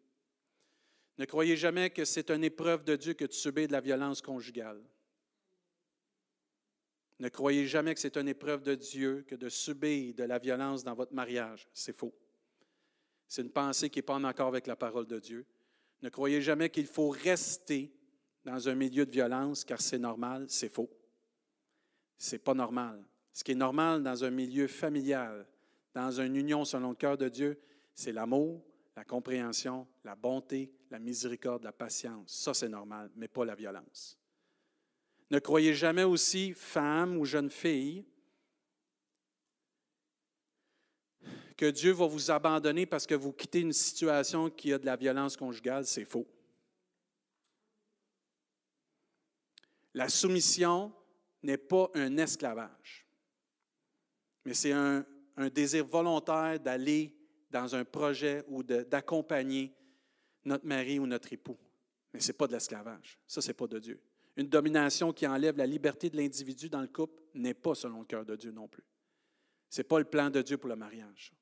[1.17, 4.21] Ne croyez jamais que c'est une épreuve de Dieu que de subir de la violence
[4.21, 4.81] conjugale.
[7.19, 10.83] Ne croyez jamais que c'est une épreuve de Dieu que de subir de la violence
[10.83, 11.67] dans votre mariage.
[11.73, 12.13] C'est faux.
[13.27, 15.45] C'est une pensée qui n'est pas en accord avec la parole de Dieu.
[16.01, 17.91] Ne croyez jamais qu'il faut rester
[18.43, 20.45] dans un milieu de violence car c'est normal.
[20.47, 20.89] C'est faux.
[22.17, 23.03] C'est pas normal.
[23.33, 25.47] Ce qui est normal dans un milieu familial,
[25.93, 27.59] dans une union selon le cœur de Dieu,
[27.93, 28.63] c'est l'amour,
[28.95, 32.33] la compréhension, la bonté, la miséricorde, la patience.
[32.33, 34.17] Ça, c'est normal, mais pas la violence.
[35.31, 38.03] Ne croyez jamais aussi, femme ou jeune fille,
[41.55, 44.95] que Dieu va vous abandonner parce que vous quittez une situation qui a de la
[44.95, 45.85] violence conjugale.
[45.85, 46.25] C'est faux.
[49.99, 50.93] La soumission
[51.43, 53.05] n'est pas un esclavage,
[54.45, 55.05] mais c'est un,
[55.53, 57.13] désir volontaire d'aller
[57.51, 59.73] dans un projet ou d'accompagner
[60.45, 61.57] notre mari ou notre époux.
[62.13, 63.19] Mais ce n'est pas de l'esclavage.
[63.27, 64.01] Ça, ce n'est pas de Dieu.
[64.37, 68.05] Une domination qui enlève la liberté de l'individu dans le couple n'est pas selon le
[68.05, 68.85] cœur de Dieu non plus.
[69.69, 71.33] Ce n'est pas le plan de Dieu pour le mariage.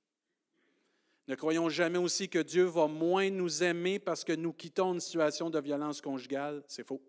[1.28, 5.00] Ne croyons jamais aussi que Dieu va moins nous aimer parce que nous quittons une
[5.00, 6.64] situation de violence conjugale.
[6.68, 7.04] C'est faux.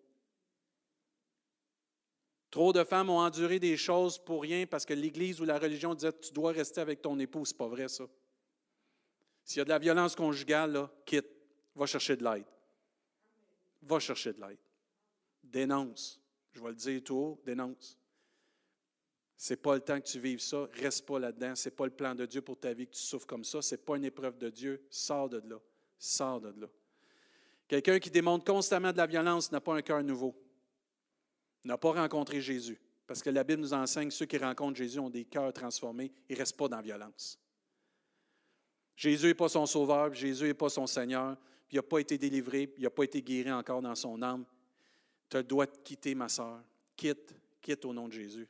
[2.51, 5.95] Trop de femmes ont enduré des choses pour rien parce que l'Église ou la religion
[5.95, 7.45] disait tu dois rester avec ton époux.
[7.45, 8.05] Ce n'est pas vrai, ça.
[9.45, 11.29] S'il y a de la violence conjugale, quitte.
[11.75, 12.47] Va chercher de l'aide.
[13.83, 14.59] Va chercher de l'aide.
[15.43, 16.21] Dénonce.
[16.53, 17.99] Je vais le dire tout haut, dénonce.
[19.37, 21.55] Ce n'est pas le temps que tu vives ça, reste pas là-dedans.
[21.55, 23.63] Ce n'est pas le plan de Dieu pour ta vie que tu souffres comme ça.
[23.63, 24.85] Ce n'est pas une épreuve de Dieu.
[24.91, 25.61] Sors de là.
[25.97, 26.67] Sors de là.
[27.69, 30.35] Quelqu'un qui démontre constamment de la violence n'a pas un cœur nouveau.
[31.65, 32.81] N'a pas rencontré Jésus.
[33.07, 36.13] Parce que la Bible nous enseigne que ceux qui rencontrent Jésus ont des cœurs transformés.
[36.29, 37.39] Ils ne restent pas dans la violence.
[38.95, 41.37] Jésus n'est pas son sauveur, Jésus n'est pas son Seigneur,
[41.69, 44.45] puis il n'a pas été délivré, il n'a pas été guéri encore dans son âme.
[45.31, 46.61] Tu dois te quitter, ma soeur.
[46.97, 48.49] Quitte, quitte au nom de Jésus.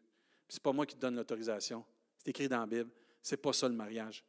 [0.48, 1.84] Ce n'est pas moi qui te donne l'autorisation.
[2.16, 2.90] C'est écrit dans la Bible.
[3.22, 4.24] Ce n'est pas ça le mariage.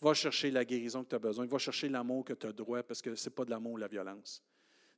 [0.00, 1.46] Va chercher la guérison que tu as besoin.
[1.46, 3.76] Va chercher l'amour que tu as droit parce que ce n'est pas de l'amour ou
[3.76, 4.42] la violence.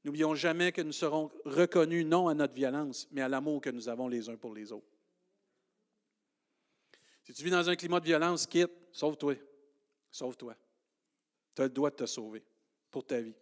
[0.05, 3.89] N'oublions jamais que nous serons reconnus non à notre violence, mais à l'amour que nous
[3.89, 4.87] avons les uns pour les autres.
[7.23, 9.37] Si tu vis dans un climat de violence, quitte, sauve-toi.
[10.11, 10.55] Sauve-toi.
[11.55, 12.45] Tu as le droit de te sauver
[12.91, 13.35] pour ta vie,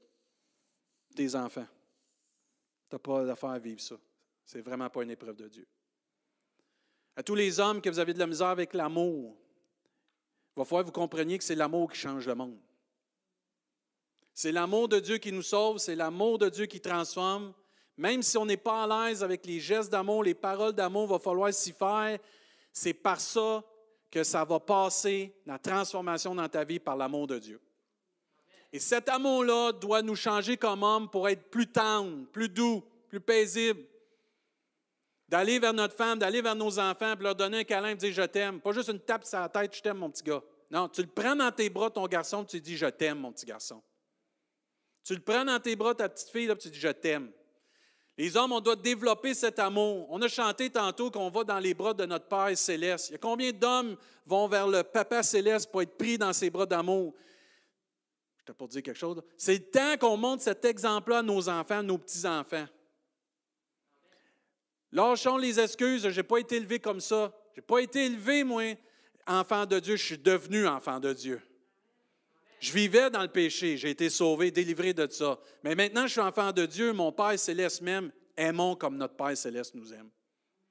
[1.17, 1.67] tes enfants.
[2.89, 3.97] Tu n'as pas d'affaire à vivre ça.
[4.45, 5.67] C'est vraiment pas une épreuve de Dieu.
[7.17, 9.37] À tous les hommes que vous avez de la misère avec l'amour,
[10.55, 12.59] il va falloir que vous compreniez que c'est l'amour qui change le monde.
[14.35, 17.53] C'est l'amour de Dieu qui nous sauve, c'est l'amour de Dieu qui transforme.
[17.97, 21.11] Même si on n'est pas à l'aise avec les gestes d'amour, les paroles d'amour, il
[21.11, 22.19] va falloir s'y faire.
[22.73, 23.63] C'est par ça
[24.11, 27.61] que ça va passer, la transformation dans ta vie, par l'amour de Dieu.
[28.73, 33.21] Et cet amour-là doit nous changer comme homme pour être plus tendre, plus doux, plus
[33.21, 33.83] paisible.
[35.29, 38.13] D'aller vers notre femme, d'aller vers nos enfants, puis leur donner un câlin et dire
[38.13, 38.61] je t'aime.
[38.61, 40.43] Pas juste une tape sur la tête, je t'aime, mon petit gars.
[40.71, 43.47] Non, tu le prends dans tes bras, ton garçon, tu dis je t'aime, mon petit
[43.47, 43.83] garçon.
[45.05, 47.31] Tu le prends dans tes bras, ta petite fille, puis tu dis je t'aime.
[48.19, 50.07] Les hommes, on doit développer cet amour.
[50.11, 53.09] On a chanté tantôt qu'on va dans les bras de notre Père céleste.
[53.09, 56.51] Il y a combien d'hommes vont vers le Papa céleste pour être pris dans ses
[56.51, 57.15] bras d'amour?
[58.37, 59.23] Je t'ai pour dire quelque chose.
[59.39, 62.67] C'est le temps qu'on montre cet exemple-là à nos enfants, à nos petits-enfants.
[64.93, 66.09] Lâchons les excuses.
[66.09, 67.33] Je n'ai pas été élevé comme ça.
[67.55, 68.75] Je n'ai pas été élevé, moi,
[69.27, 69.97] enfant de Dieu.
[69.97, 71.41] Je suis devenu enfant de Dieu.
[72.63, 73.77] Je vivais dans le péché.
[73.77, 75.37] J'ai été sauvé, délivré de ça.
[75.65, 76.93] Mais maintenant, je suis enfant de Dieu.
[76.93, 78.13] Mon Père céleste même.
[78.37, 80.09] Aimons comme notre Père céleste nous aime.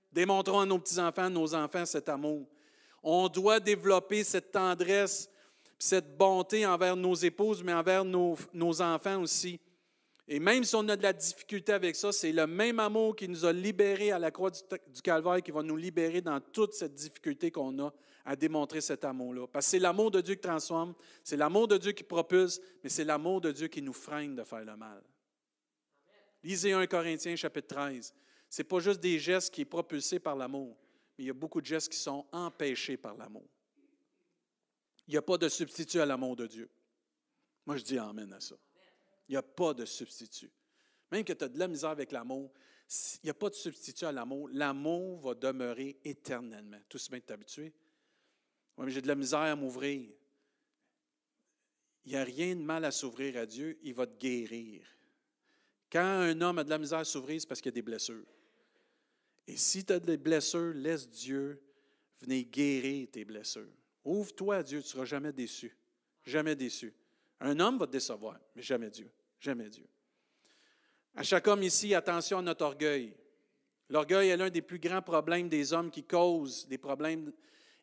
[0.09, 2.47] Démontrons à nos petits-enfants, à nos enfants, cet amour.
[3.03, 5.29] On doit développer cette tendresse,
[5.77, 8.37] cette bonté envers nos épouses, mais envers nos,
[8.81, 9.59] enfants aussi.
[10.29, 13.27] Et même si on a de la difficulté avec ça, c'est le même amour qui
[13.27, 16.93] nous a libérés à la croix du, Calvaire qui va nous libérer dans toute cette
[16.93, 17.93] difficulté qu'on a
[18.25, 19.47] à démontrer cet amour-là.
[19.47, 22.89] Parce que c'est l'amour de Dieu qui transforme, c'est l'amour de Dieu qui propulse, mais
[22.89, 25.01] c'est l'amour de Dieu qui nous freine de faire le mal.
[26.43, 28.13] Lisez 1 Corinthiens chapitre 13.
[28.49, 30.75] Ce n'est pas juste des gestes qui sont propulsés par l'amour,
[31.17, 33.47] mais il y a beaucoup de gestes qui sont empêchés par l'amour.
[35.07, 36.69] Il n'y a pas de substitut à l'amour de Dieu.
[37.65, 38.55] Moi, je dis Amen à ça.
[39.27, 40.51] Il n'y a pas de substitut.
[41.11, 42.51] Même que tu as de la misère avec l'amour,
[43.23, 44.49] il n'y a pas de substitut à l'amour.
[44.51, 46.79] L'amour va demeurer éternellement.
[46.89, 47.73] Tout ce bien t'habituer.
[48.83, 50.09] Mais j'ai de la misère à m'ouvrir.
[52.05, 54.81] Il n'y a rien de mal à s'ouvrir à Dieu, il va te guérir.
[55.91, 58.25] Quand un homme a de la misère à s'ouvrir, c'est parce qu'il a des blessures.
[59.47, 61.61] Et si tu as des blessures, laisse Dieu
[62.21, 63.71] venir guérir tes blessures.
[64.03, 65.75] Ouvre-toi à Dieu, tu ne seras jamais déçu.
[66.25, 66.93] Jamais déçu.
[67.39, 69.11] Un homme va te décevoir, mais jamais Dieu.
[69.39, 69.87] Jamais Dieu.
[71.15, 73.15] À chaque homme ici, attention à notre orgueil.
[73.89, 77.31] L'orgueil est l'un des plus grands problèmes des hommes qui causent des problèmes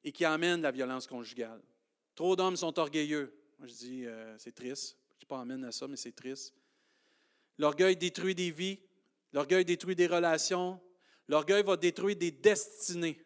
[0.05, 1.61] et qui amènent la violence conjugale.
[2.15, 3.33] Trop d'hommes sont orgueilleux.
[3.59, 4.97] Moi, je dis, euh, c'est triste.
[5.19, 6.55] Je ne pas amène à ça, mais c'est triste.
[7.59, 8.79] L'orgueil détruit des vies.
[9.33, 10.81] L'orgueil détruit des relations.
[11.27, 13.21] L'orgueil va détruire des destinées.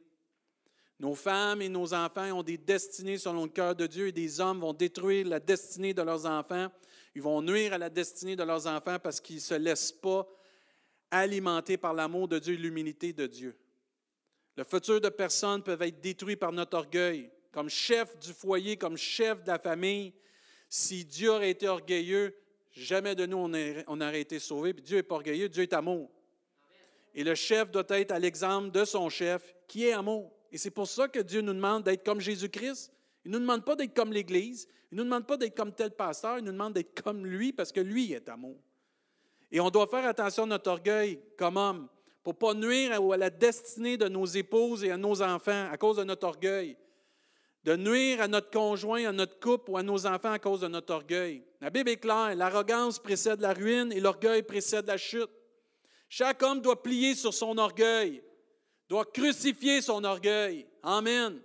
[0.98, 4.40] Nos femmes et nos enfants ont des destinées selon le cœur de Dieu et des
[4.40, 6.70] hommes vont détruire la destinée de leurs enfants
[7.14, 10.26] ils vont nuire à la destinée de leurs enfants parce qu'ils ne se laissent pas
[11.10, 13.58] alimenter par l'amour de Dieu et l'humilité de Dieu.
[14.56, 17.30] Le futur de personnes peut être détruit par notre orgueil.
[17.52, 20.12] Comme chef du foyer, comme chef de la famille,
[20.68, 22.34] si Dieu aurait été orgueilleux,
[22.72, 24.72] jamais de nous on, aurait été sauvés.
[24.72, 26.10] Dieu n'est pas orgueilleux, Dieu est amour.
[27.14, 30.32] Et le chef doit être à l'exemple de son chef, qui est amour.
[30.50, 32.92] Et c'est pour ça que Dieu nous demande d'être comme Jésus-Christ.
[33.24, 34.66] Il ne nous demande pas d'être comme l'Église.
[34.90, 36.38] Il ne nous demande pas d'être comme tel pasteur.
[36.38, 38.56] Il nous demande d'être comme lui parce que lui est amour.
[39.50, 41.88] Et on doit faire attention à notre orgueil comme homme
[42.22, 45.76] pour ne pas nuire à la destinée de nos épouses et à nos enfants à
[45.76, 46.76] cause de notre orgueil.
[47.64, 50.68] De nuire à notre conjoint, à notre couple ou à nos enfants à cause de
[50.68, 51.44] notre orgueil.
[51.60, 55.30] La Bible est claire, l'arrogance précède la ruine et l'orgueil précède la chute.
[56.08, 58.22] Chaque homme doit plier sur son orgueil,
[58.88, 60.66] doit crucifier son orgueil.
[60.82, 61.40] Amen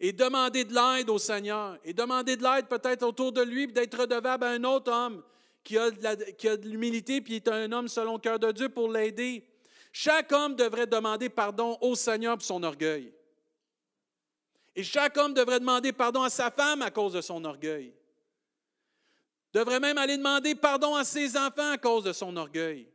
[0.00, 4.00] et demander de l'aide au Seigneur, et demander de l'aide peut-être autour de lui, d'être
[4.00, 5.22] redevable à un autre homme
[5.62, 9.44] qui a de l'humilité, puis est un homme selon le cœur de Dieu pour l'aider.
[9.92, 13.12] Chaque homme devrait demander pardon au Seigneur pour son orgueil.
[14.76, 17.92] Et chaque homme devrait demander pardon à sa femme à cause de son orgueil.
[19.52, 22.88] Devrait même aller demander pardon à ses enfants à cause de son orgueil,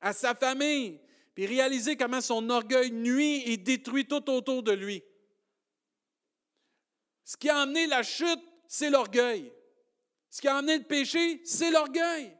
[0.00, 1.00] à sa famille,
[1.34, 5.04] puis réaliser comment son orgueil nuit et détruit tout autour de lui.
[7.24, 9.52] Ce qui a amené la chute, c'est l'orgueil.
[10.30, 12.36] Ce qui a amené le péché, c'est l'orgueil.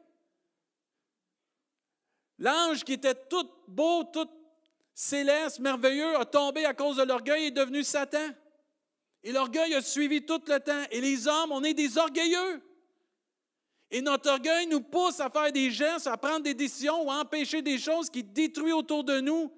[2.41, 4.27] L'ange qui était tout beau, tout
[4.95, 8.31] céleste, merveilleux, a tombé à cause de l'orgueil et est devenu Satan.
[9.23, 10.83] Et l'orgueil a suivi tout le temps.
[10.89, 12.59] Et les hommes, on est des orgueilleux.
[13.91, 17.19] Et notre orgueil nous pousse à faire des gestes, à prendre des décisions ou à
[17.19, 19.51] empêcher des choses qui détruisent autour de nous.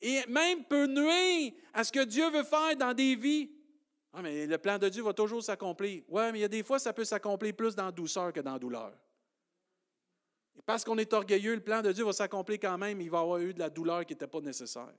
[0.00, 3.50] Et même peut nuire à ce que Dieu veut faire dans des vies.
[4.14, 6.02] Ah, mais le plan de Dieu va toujours s'accomplir.
[6.08, 8.56] Oui, mais il y a des fois, ça peut s'accomplir plus dans douceur que dans
[8.56, 8.94] douleur.
[10.66, 13.38] Parce qu'on est orgueilleux, le plan de Dieu va s'accomplir quand même, il va avoir
[13.40, 14.92] eu de la douleur qui n'était pas nécessaire.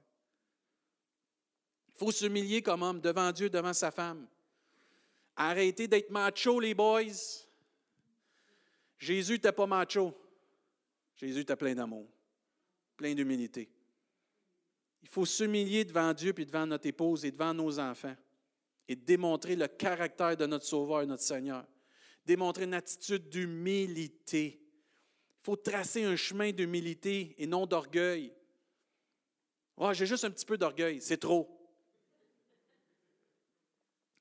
[1.90, 4.28] Il faut s'humilier comme homme devant Dieu, devant sa femme.
[5.36, 7.04] Arrêtez d'être macho, les boys.
[8.98, 10.14] Jésus n'était pas macho.
[11.16, 12.08] Jésus était plein d'amour,
[12.98, 13.70] plein d'humilité.
[15.02, 18.16] Il faut s'humilier devant Dieu, puis devant notre épouse et devant nos enfants
[18.88, 21.66] et démontrer le caractère de notre Sauveur et notre Seigneur.
[22.26, 24.60] démontrer une attitude d'humilité.
[25.46, 28.34] Faut tracer un chemin d'humilité et non d'orgueil.
[29.78, 31.48] Oh, j'ai juste un petit peu d'orgueil, c'est trop.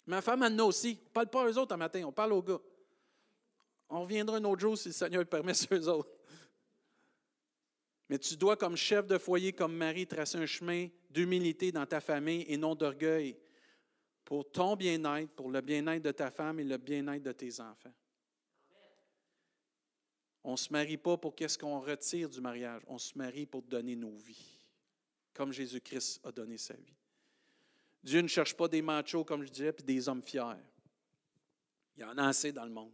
[0.04, 0.98] Ma femme en a aussi.
[1.00, 2.60] On ne parle pas aux autres un matin, on parle aux gars.
[3.88, 6.12] On reviendra un autre jour si le Seigneur le permet sur eux autres.
[8.10, 12.02] Mais tu dois, comme chef de foyer, comme mari, tracer un chemin d'humilité dans ta
[12.02, 13.34] famille et non d'orgueil
[14.26, 17.94] pour ton bien-être, pour le bien-être de ta femme et le bien-être de tes enfants.
[20.44, 22.82] On ne se marie pas pour qu'est-ce qu'on retire du mariage.
[22.86, 24.58] On se marie pour donner nos vies,
[25.32, 26.94] comme Jésus-Christ a donné sa vie.
[28.02, 30.42] Dieu ne cherche pas des machos, comme je disais, puis des hommes fiers.
[31.96, 32.92] Il y en a assez dans le monde.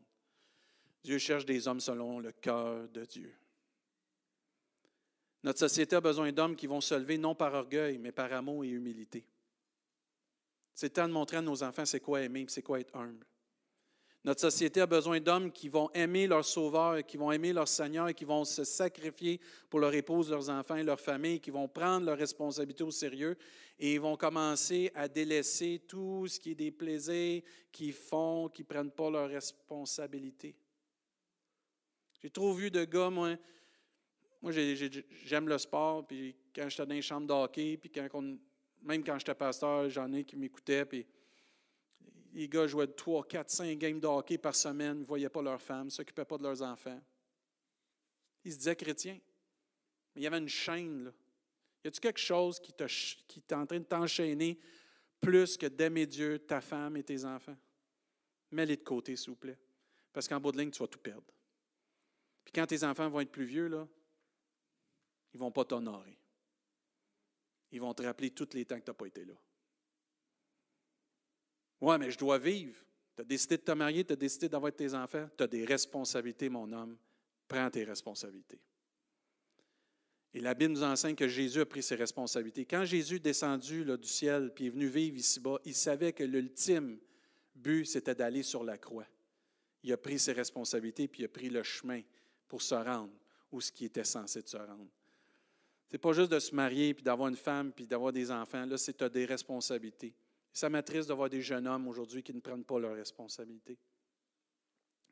[1.02, 3.34] Dieu cherche des hommes selon le cœur de Dieu.
[5.42, 8.64] Notre société a besoin d'hommes qui vont se lever non par orgueil, mais par amour
[8.64, 9.24] et humilité.
[10.74, 13.26] C'est temps de montrer à nos enfants c'est quoi aimer, c'est quoi être humble.
[14.22, 18.14] Notre société a besoin d'hommes qui vont aimer leur Sauveur, qui vont aimer leur Seigneur
[18.14, 22.04] qui vont se sacrifier pour leur épouse, leurs enfants et leur famille, qui vont prendre
[22.04, 23.36] leurs responsabilités au sérieux
[23.78, 28.60] et ils vont commencer à délaisser tout ce qui est des plaisirs qu'ils font, qui
[28.60, 30.54] ne prennent pas leurs responsabilités.
[32.22, 33.36] J'ai trop vu de gars, moi,
[34.42, 38.22] moi j'aime le sport, puis quand j'étais dans les chambres de hockey, puis quand
[38.82, 41.06] même quand j'étais pasteur, j'en ai qui m'écoutaient, puis
[42.32, 45.60] les gars jouaient 3, 4, 5 games de hockey par semaine, ne voyaient pas leurs
[45.60, 47.00] femmes, ne s'occupaient pas de leurs enfants.
[48.44, 49.18] Ils se disaient chrétiens.
[50.14, 51.04] Mais il y avait une chaîne.
[51.04, 51.12] Là.
[51.84, 52.72] Y a-t-il quelque chose qui,
[53.26, 54.58] qui est en train de t'enchaîner
[55.20, 57.56] plus que d'aimer Dieu, ta femme et tes enfants?
[58.50, 59.58] Mets-les de côté, s'il vous plaît.
[60.12, 61.32] Parce qu'en bout de ligne, tu vas tout perdre.
[62.44, 63.86] Puis quand tes enfants vont être plus vieux, là,
[65.32, 66.18] ils ne vont pas t'honorer.
[67.72, 69.34] Ils vont te rappeler tous les temps que tu n'as pas été là.
[71.80, 72.76] Ouais, mais je dois vivre.
[73.16, 75.28] Tu as décidé de te marier, tu as décidé d'avoir tes enfants.
[75.36, 76.96] Tu as des responsabilités, mon homme.
[77.48, 78.60] Prends tes responsabilités.
[80.32, 82.64] Et la Bible nous enseigne que Jésus a pris ses responsabilités.
[82.64, 86.22] Quand Jésus est descendu là, du ciel puis est venu vivre ici-bas, il savait que
[86.22, 86.98] l'ultime
[87.56, 89.06] but, c'était d'aller sur la croix.
[89.82, 92.02] Il a pris ses responsabilités puis il a pris le chemin
[92.46, 93.12] pour se rendre
[93.50, 94.86] où ce qui était censé se rendre.
[95.88, 98.64] Ce n'est pas juste de se marier puis d'avoir une femme puis d'avoir des enfants.
[98.64, 100.14] Là, c'est des responsabilités.
[100.52, 103.78] Ça m'attriste de voir des jeunes hommes aujourd'hui qui ne prennent pas leurs responsabilités.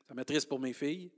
[0.07, 1.11] Ça m'attriste pour mes filles.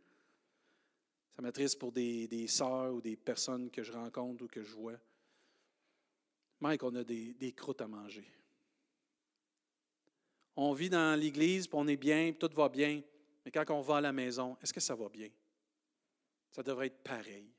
[1.35, 4.99] Ça m'attriste pour des, sœurs ou des personnes que je rencontre ou que je vois.
[6.59, 8.29] Mike, on a des, des croûtes à manger.
[10.55, 13.01] On vit dans l'Église, puis on est bien, puis tout va bien.
[13.43, 15.29] Mais quand on va à la maison, est-ce que ça va bien?
[16.51, 17.49] Ça devrait être pareil.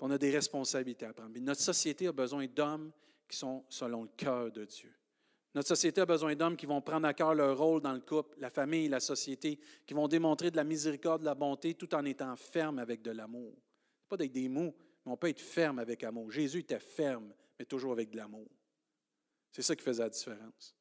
[0.00, 1.30] on a des responsabilités à prendre.
[1.30, 2.92] Mais notre société a besoin d'hommes
[3.28, 4.92] qui sont selon le cœur de Dieu.
[5.54, 8.36] Notre société a besoin d'hommes qui vont prendre à cœur leur rôle dans le couple,
[8.40, 12.04] la famille, la société, qui vont démontrer de la miséricorde, de la bonté, tout en
[12.04, 13.54] étant ferme avec de l'amour.
[14.08, 14.74] Pas avec des mots,
[15.06, 16.32] mais on peut être ferme avec amour.
[16.32, 18.48] Jésus était ferme, mais toujours avec de l'amour.
[19.52, 20.74] C'est ça qui faisait la différence.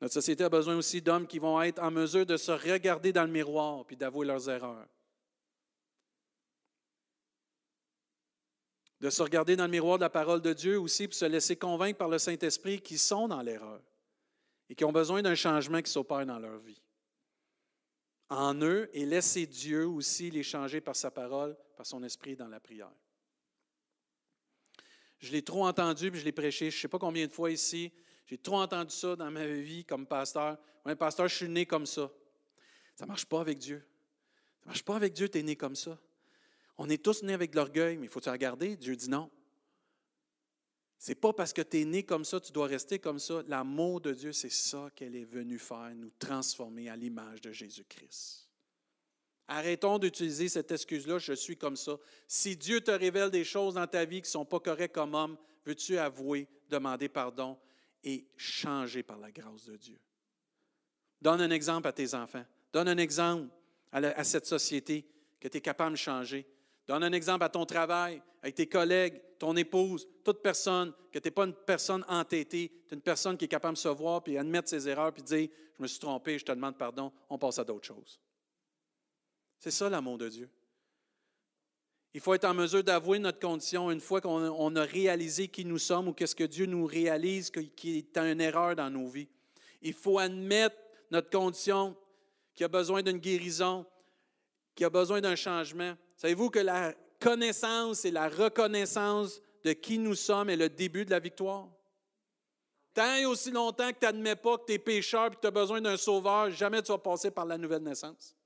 [0.00, 3.24] Notre société a besoin aussi d'hommes qui vont être en mesure de se regarder dans
[3.24, 4.88] le miroir puis d'avouer leurs erreurs.
[9.02, 11.56] De se regarder dans le miroir de la parole de Dieu aussi, pour se laisser
[11.56, 13.82] convaincre par le Saint-Esprit qu'ils sont dans l'erreur
[14.70, 16.80] et qui ont besoin d'un changement qui s'opère dans leur vie.
[18.28, 22.46] En eux, et laisser Dieu aussi les changer par sa parole, par son esprit dans
[22.46, 22.92] la prière.
[25.18, 27.50] Je l'ai trop entendu, puis je l'ai prêché, je ne sais pas combien de fois
[27.50, 27.92] ici.
[28.26, 30.56] J'ai trop entendu ça dans ma vie comme pasteur.
[30.86, 32.08] Oui, pasteur, je suis né comme ça.
[32.94, 33.84] Ça ne marche pas avec Dieu.
[34.60, 35.98] Ça ne marche pas avec Dieu, tu es né comme ça.
[36.84, 38.76] On est tous nés avec de l'orgueil, mais il faut-tu regarder?
[38.76, 39.30] Dieu dit non.
[40.98, 43.44] C'est pas parce que tu es né comme ça, tu dois rester comme ça.
[43.46, 48.48] L'amour de Dieu, c'est ça qu'elle est venue faire, nous transformer à l'image de Jésus-Christ.
[49.46, 51.96] Arrêtons d'utiliser cette excuse-là, je suis comme ça.
[52.26, 55.14] Si Dieu te révèle des choses dans ta vie qui ne sont pas correctes comme
[55.14, 57.56] homme, veux-tu avouer, demander pardon
[58.02, 60.00] et changer par la grâce de Dieu?
[61.20, 62.44] Donne un exemple à tes enfants.
[62.72, 63.48] Donne un exemple
[63.92, 65.06] à, à cette société
[65.38, 66.44] que tu es capable de changer.
[66.86, 71.28] Donne un exemple à ton travail, avec tes collègues, ton épouse, toute personne, que tu
[71.28, 74.22] n'es pas une personne entêtée, tu es une personne qui est capable de se voir,
[74.22, 77.38] puis admettre ses erreurs, puis dire, je me suis trompé, je te demande pardon, on
[77.38, 78.20] passe à d'autres choses.
[79.58, 80.50] C'est ça l'amour de Dieu.
[82.14, 85.78] Il faut être en mesure d'avouer notre condition une fois qu'on a réalisé qui nous
[85.78, 89.28] sommes ou qu'est-ce que Dieu nous réalise qui est une erreur dans nos vies.
[89.80, 90.76] Il faut admettre
[91.10, 91.96] notre condition,
[92.54, 93.86] qui a besoin d'une guérison,
[94.74, 95.96] qui a besoin d'un changement.
[96.22, 101.10] Savez-vous que la connaissance et la reconnaissance de qui nous sommes est le début de
[101.10, 101.66] la victoire?
[102.94, 105.48] Tant et aussi longtemps que tu n'admets pas que tu es pécheur et que tu
[105.48, 108.36] as besoin d'un sauveur, jamais tu vas passer par la nouvelle naissance.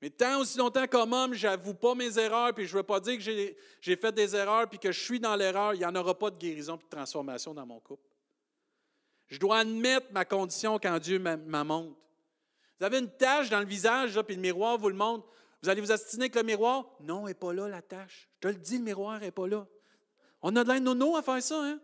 [0.00, 2.98] Mais tant aussi longtemps comme homme, j'avoue pas mes erreurs, puis je ne veux pas
[2.98, 5.94] dire que j'ai fait des erreurs, puis que je suis dans l'erreur, il n'y en
[5.94, 8.02] aura pas de guérison et de transformation dans mon couple.
[9.28, 11.94] Je dois admettre ma condition quand Dieu montre.
[12.80, 15.28] Vous avez une tache dans le visage, puis le miroir vous le montre.
[15.62, 16.86] Vous allez vous astiner avec le miroir?
[17.00, 18.28] Non, elle n'est pas là, la tache.
[18.34, 19.66] Je te le dis, le miroir n'est pas là.
[20.42, 21.80] On a de l'air nono à faire ça, hein?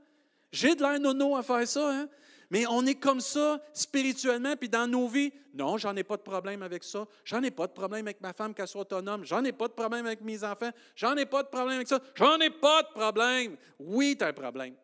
[0.51, 2.09] J'ai de l'air nono à faire ça, hein?
[2.51, 5.33] Mais on est comme ça spirituellement, puis dans nos vies.
[5.55, 7.07] Non, j'en ai pas de problème avec ça.
[7.24, 9.24] J'en ai pas de problème avec ma femme qu'elle soit autonome.
[9.24, 10.70] J'en ai pas de problème avec mes enfants.
[10.97, 12.01] J'en ai pas de problème avec ça.
[12.14, 13.57] J'en ai pas de problème.
[13.79, 14.74] Oui, tu as un problème.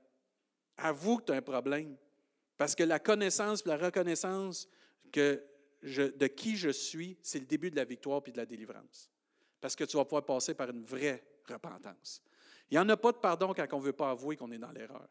[0.76, 1.96] Avoue que tu as un problème.
[2.58, 4.68] Parce que la connaissance, la reconnaissance
[5.10, 5.42] que
[5.84, 9.10] de qui je suis, c'est le début de la victoire puis de la délivrance.
[9.60, 12.22] Parce que tu vas pouvoir passer par une vraie repentance.
[12.70, 14.58] Il n'y en a pas de pardon quand on ne veut pas avouer qu'on est
[14.58, 15.06] dans l'erreur.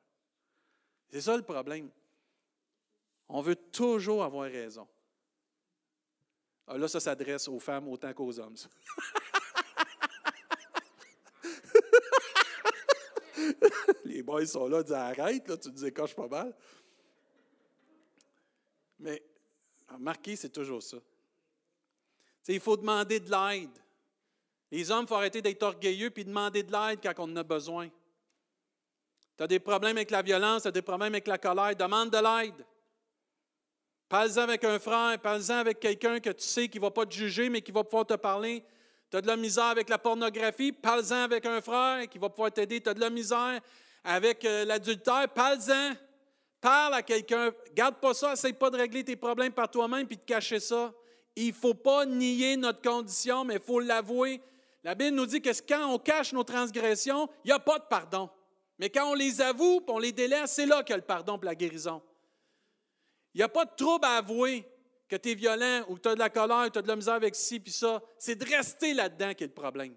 [1.09, 1.91] C'est ça le problème.
[3.29, 4.87] On veut toujours avoir raison.
[6.65, 8.55] Ah, là, ça s'adresse aux femmes autant qu'aux hommes.
[14.05, 16.55] Les boys sont là, disent arrête, là, tu te décoches pas mal.
[18.99, 19.21] Mais
[19.95, 20.97] remarquez, c'est toujours ça.
[22.47, 23.77] il faut demander de l'aide.
[24.71, 27.43] Les hommes, il faut arrêter d'être orgueilleux puis demander de l'aide quand on en a
[27.43, 27.89] besoin.
[29.37, 32.09] Tu as des problèmes avec la violence, tu as des problèmes avec la colère, demande
[32.09, 32.65] de l'aide.
[34.09, 37.13] Parle-en avec un frère, parle-en avec quelqu'un que tu sais qui ne va pas te
[37.13, 38.63] juger, mais qui va pouvoir te parler.
[39.09, 42.51] Tu as de la misère avec la pornographie, parle-en avec un frère qui va pouvoir
[42.51, 42.81] t'aider.
[42.81, 43.59] Tu as de la misère
[44.03, 45.93] avec euh, l'adultère, parle-en.
[46.63, 47.51] Parle à quelqu'un.
[47.73, 50.93] Garde pas ça, essaye pas de régler tes problèmes par toi-même puis de cacher ça.
[51.35, 54.39] Il ne faut pas nier notre condition, mais il faut l'avouer.
[54.81, 57.83] La Bible nous dit que quand on cache nos transgressions, il n'y a pas de
[57.89, 58.29] pardon.
[58.79, 61.37] Mais quand on les avoue, on les délaisse, c'est là qu'il y a le pardon
[61.37, 62.01] et la guérison.
[63.33, 64.65] Il n'y a pas de trouble à avouer
[65.09, 66.95] que tu es violent ou que tu as de la colère, tu as de la
[66.95, 68.01] misère avec ci puis ça.
[68.17, 69.95] C'est de rester là-dedans qui est le problème.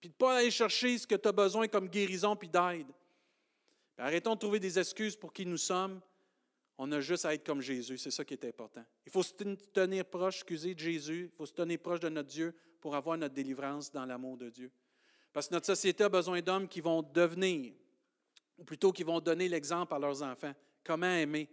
[0.00, 2.86] Puis de ne pas aller chercher ce que tu as besoin comme guérison puis d'aide.
[3.98, 6.00] Arrêtons de trouver des excuses pour qui nous sommes.
[6.76, 7.98] On a juste à être comme Jésus.
[7.98, 8.84] C'est ça qui est important.
[9.06, 11.30] Il faut se tenir proche, excusez, de Jésus.
[11.32, 14.50] Il faut se tenir proche de notre Dieu pour avoir notre délivrance dans l'amour de
[14.50, 14.72] Dieu.
[15.32, 17.72] Parce que notre société a besoin d'hommes qui vont devenir,
[18.58, 20.54] ou plutôt qui vont donner l'exemple à leurs enfants.
[20.82, 21.48] Comment aimer?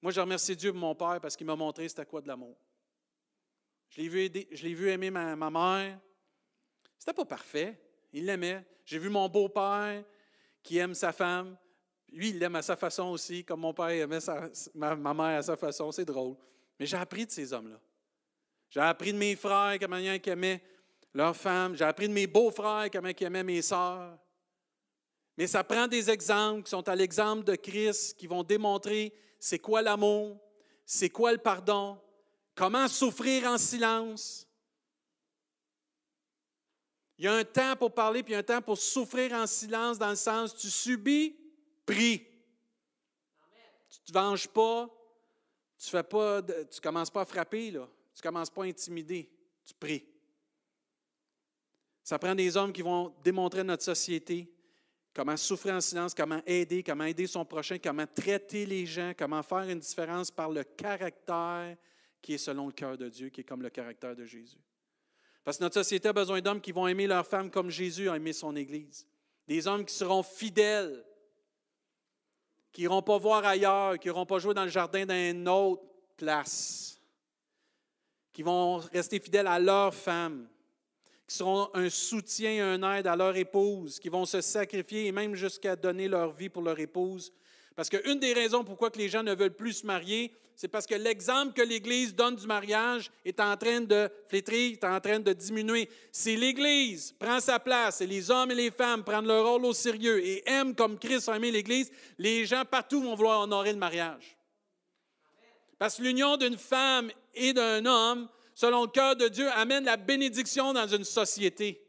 [0.00, 2.56] Moi, je remercie Dieu pour mon père parce qu'il m'a montré c'était quoi de l'amour.
[3.90, 6.00] Je l'ai vu aimer ma, ma mère.
[6.98, 7.80] C'était pas parfait.
[8.12, 8.64] Il l'aimait.
[8.84, 10.04] J'ai vu mon beau-père
[10.66, 11.56] qui aime sa femme.
[12.12, 14.18] Lui, il l'aime à sa façon aussi, comme mon père aimait
[14.74, 15.92] ma, ma, mère à sa façon.
[15.92, 16.34] C'est drôle.
[16.78, 17.80] Mais j'ai appris de ces hommes-là.
[18.68, 20.60] J'ai appris de mes frères comment ils aimaient
[21.14, 21.76] leurs femmes.
[21.76, 24.18] J'ai appris de mes beaux-frères comment ils aimaient mes sœurs.
[25.38, 29.60] Mais ça prend des exemples qui sont à l'exemple de Christ, qui vont démontrer c'est
[29.60, 30.40] quoi l'amour,
[30.84, 31.98] c'est quoi le pardon,
[32.54, 34.45] comment souffrir en silence.
[37.18, 40.10] Il y a un temps pour parler, puis un temps pour souffrir en silence, dans
[40.10, 41.34] le sens, tu subis,
[41.84, 42.26] prie.
[43.88, 44.88] Tu ne te venges pas,
[45.78, 47.88] tu fais pas, tu commences pas à frapper, là.
[48.14, 49.30] tu commences pas à intimider,
[49.64, 50.04] tu pries.
[52.02, 54.52] Ça prend des hommes qui vont démontrer notre société
[55.16, 59.42] comment souffrir en silence, comment aider, comment aider son prochain, comment traiter les gens, comment
[59.42, 61.74] faire une différence par le caractère
[62.20, 64.58] qui est selon le cœur de Dieu, qui est comme le caractère de Jésus.
[65.46, 68.16] Parce que notre société a besoin d'hommes qui vont aimer leur femme comme Jésus a
[68.16, 69.06] aimé son Église.
[69.46, 71.04] Des hommes qui seront fidèles,
[72.72, 75.84] qui n'iront pas voir ailleurs, qui n'iront pas jouer dans le jardin d'une autre
[76.16, 77.00] place,
[78.32, 80.48] qui vont rester fidèles à leur femme,
[81.28, 85.36] qui seront un soutien, un aide à leur épouse, qui vont se sacrifier et même
[85.36, 87.32] jusqu'à donner leur vie pour leur épouse.
[87.76, 90.86] Parce qu'une des raisons pourquoi que les gens ne veulent plus se marier, c'est parce
[90.86, 95.20] que l'exemple que l'Église donne du mariage est en train de flétrir, est en train
[95.20, 95.88] de diminuer.
[96.10, 99.72] Si l'Église prend sa place et les hommes et les femmes prennent leur rôle au
[99.72, 103.78] sérieux et aiment comme Christ a aimé l'Église, les gens partout vont vouloir honorer le
[103.78, 104.36] mariage.
[105.78, 109.98] Parce que l'union d'une femme et d'un homme selon le cœur de Dieu, amène la
[109.98, 111.86] bénédiction dans une société.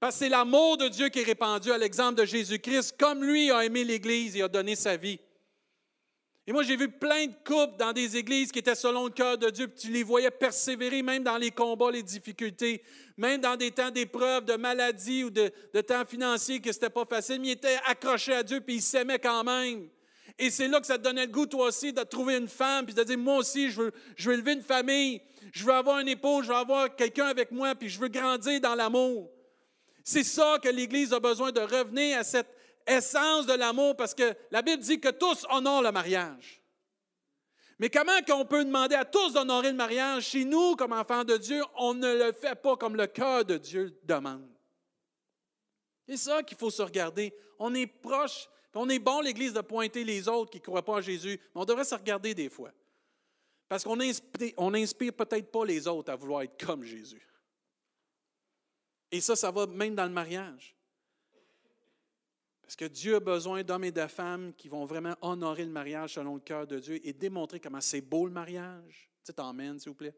[0.00, 3.50] Parce que c'est l'amour de Dieu qui est répandu à l'exemple de Jésus-Christ, comme lui
[3.50, 5.20] a aimé l'Église et a donné sa vie.
[6.46, 9.36] Et moi, j'ai vu plein de couples dans des églises qui étaient selon le cœur
[9.36, 12.82] de Dieu, puis tu les voyais persévérer même dans les combats, les difficultés,
[13.16, 17.04] même dans des temps d'épreuve, de maladie ou de, temps financier que ce n'était pas
[17.04, 19.88] facile, mais ils étaient accrochés à Dieu, puis ils s'aimaient quand même.
[20.38, 22.86] Et c'est là que ça te donnait le goût, toi aussi, de trouver une femme,
[22.86, 25.20] puis de dire, moi aussi, je veux, je veux élever une famille,
[25.52, 28.60] je veux avoir un époux, je veux avoir quelqu'un avec moi, puis je veux grandir
[28.60, 29.30] dans l'amour.
[30.02, 32.48] C'est ça que l'Église a besoin de revenir à cette
[32.86, 36.60] essence de l'amour parce que la Bible dit que tous honorent le mariage.
[37.78, 41.38] Mais comment qu'on peut demander à tous d'honorer le mariage chez nous, comme enfants de
[41.38, 44.46] Dieu, on ne le fait pas comme le cœur de Dieu demande?
[46.06, 47.32] C'est ça qu'il faut se regarder.
[47.58, 50.98] On est proche, on est bon, l'Église, de pointer les autres qui ne croient pas
[50.98, 52.70] à Jésus, mais on devrait se regarder des fois.
[53.66, 57.26] Parce qu'on n'inspire peut-être pas les autres à vouloir être comme Jésus.
[59.10, 60.76] Et ça, ça va même dans le mariage.
[62.70, 66.14] Parce que Dieu a besoin d'hommes et de femmes qui vont vraiment honorer le mariage
[66.14, 69.10] selon le cœur de Dieu et démontrer comment c'est beau le mariage?
[69.24, 70.14] Tu t'emmènes, s'il vous plaît.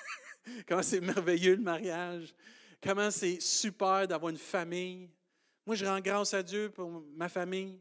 [0.66, 2.34] comment c'est merveilleux le mariage.
[2.82, 5.10] Comment c'est super d'avoir une famille.
[5.66, 7.78] Moi, je rends grâce à Dieu pour ma famille.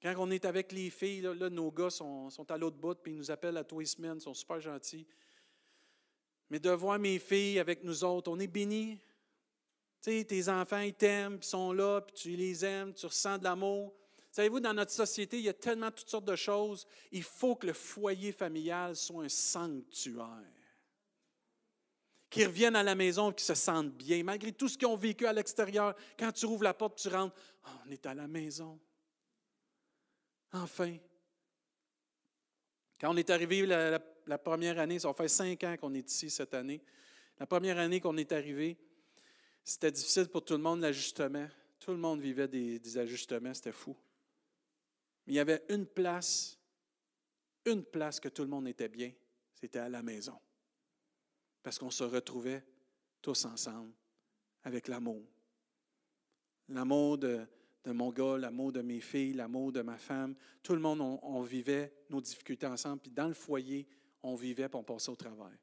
[0.00, 3.12] Quand on est avec les filles, là, nos gars sont, sont à l'autre bout, puis
[3.12, 5.06] ils nous appellent à tous les semaines, ils sont super gentils.
[6.48, 8.98] Mais de voir mes filles avec nous autres, on est bénis.
[10.00, 13.44] Sais, tes enfants, ils t'aiment, ils sont là, puis tu les aimes, tu ressens de
[13.44, 13.94] l'amour.
[14.30, 16.86] Savez-vous, dans notre société, il y a tellement toutes sortes de choses.
[17.10, 20.52] Il faut que le foyer familial soit un sanctuaire.
[22.30, 24.96] Qu'ils reviennent à la maison et qu'ils se sentent bien, malgré tout ce qu'ils ont
[24.96, 25.94] vécu à l'extérieur.
[26.16, 27.34] Quand tu ouvres la porte, tu rentres,
[27.66, 28.78] oh, on est à la maison.
[30.52, 30.96] Enfin.
[33.00, 36.30] Quand on est arrivé la, la première année, ça fait cinq ans qu'on est ici
[36.30, 36.80] cette année.
[37.38, 38.78] La première année qu'on est arrivé,
[39.64, 41.48] c'était difficile pour tout le monde, l'ajustement.
[41.78, 43.96] Tout le monde vivait des, ajustements, c'était fou.
[45.26, 46.58] Mais il y avait une place,
[47.64, 49.12] une place que tout le monde était bien,
[49.54, 50.38] c'était à la maison.
[51.62, 52.64] Parce qu'on se retrouvait
[53.22, 53.92] tous ensemble
[54.64, 55.22] avec l'amour.
[56.68, 57.46] L'amour de,
[57.86, 60.34] mon gars, l'amour de mes filles, l'amour de ma femme.
[60.62, 63.00] Tout le monde, on, vivait nos difficultés ensemble.
[63.00, 63.86] Puis dans le foyer,
[64.22, 65.56] on vivait pour on passait au travail.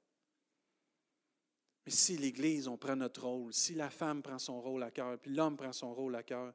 [1.88, 5.18] Mais si l'Église, on prend notre rôle, si la femme prend son rôle à cœur,
[5.20, 6.54] puis l'homme prend son rôle à cœur,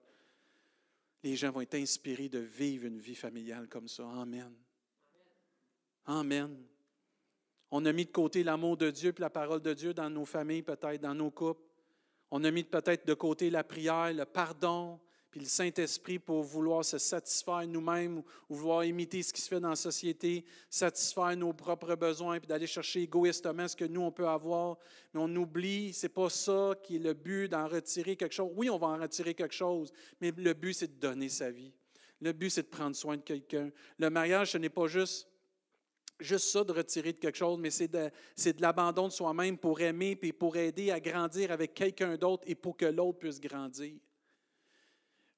[1.22, 4.06] les gens vont être inspirés de vivre une vie familiale comme ça.
[4.10, 4.52] Amen.
[6.04, 6.62] Amen.
[7.70, 10.26] On a mis de côté l'amour de Dieu et la parole de Dieu dans nos
[10.26, 11.66] familles, peut-être dans nos couples.
[12.30, 15.00] On a mis peut-être de côté la prière, le pardon,
[15.32, 19.60] puis le Saint-Esprit pour vouloir se satisfaire nous-mêmes ou vouloir imiter ce qui se fait
[19.60, 24.12] dans la société, satisfaire nos propres besoins, puis d'aller chercher égoïstement ce que nous, on
[24.12, 24.76] peut avoir.
[25.14, 28.52] Mais on oublie, c'est pas ça qui est le but d'en retirer quelque chose.
[28.54, 31.72] Oui, on va en retirer quelque chose, mais le but, c'est de donner sa vie.
[32.20, 33.70] Le but, c'est de prendre soin de quelqu'un.
[33.98, 35.28] Le mariage, ce n'est pas juste
[36.20, 39.80] juste ça de retirer de quelque chose, mais c'est de, de l'abandon de soi-même pour
[39.80, 43.94] aimer et pour aider à grandir avec quelqu'un d'autre et pour que l'autre puisse grandir.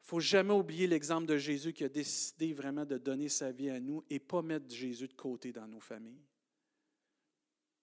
[0.05, 3.51] Il ne faut jamais oublier l'exemple de Jésus qui a décidé vraiment de donner sa
[3.51, 6.21] vie à nous et pas mettre Jésus de côté dans nos familles.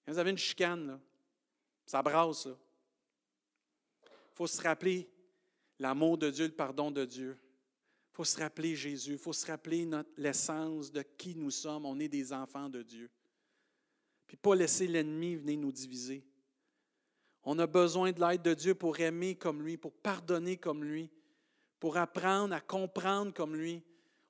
[0.05, 0.99] Vous avez une chicane, là,
[1.83, 2.45] ça brasse.
[2.45, 5.09] Il faut se rappeler
[5.79, 7.35] l'amour de Dieu, le pardon de Dieu.
[8.11, 9.13] Il faut se rappeler Jésus.
[9.13, 11.87] Il faut se rappeler l'essence de qui nous sommes.
[11.87, 13.09] On est des enfants de Dieu.
[14.27, 16.23] Puis pas laisser l'ennemi venir nous diviser.
[17.41, 21.09] On a besoin de l'aide de Dieu pour aimer comme lui, pour pardonner comme lui
[21.81, 23.83] pour apprendre à comprendre comme lui.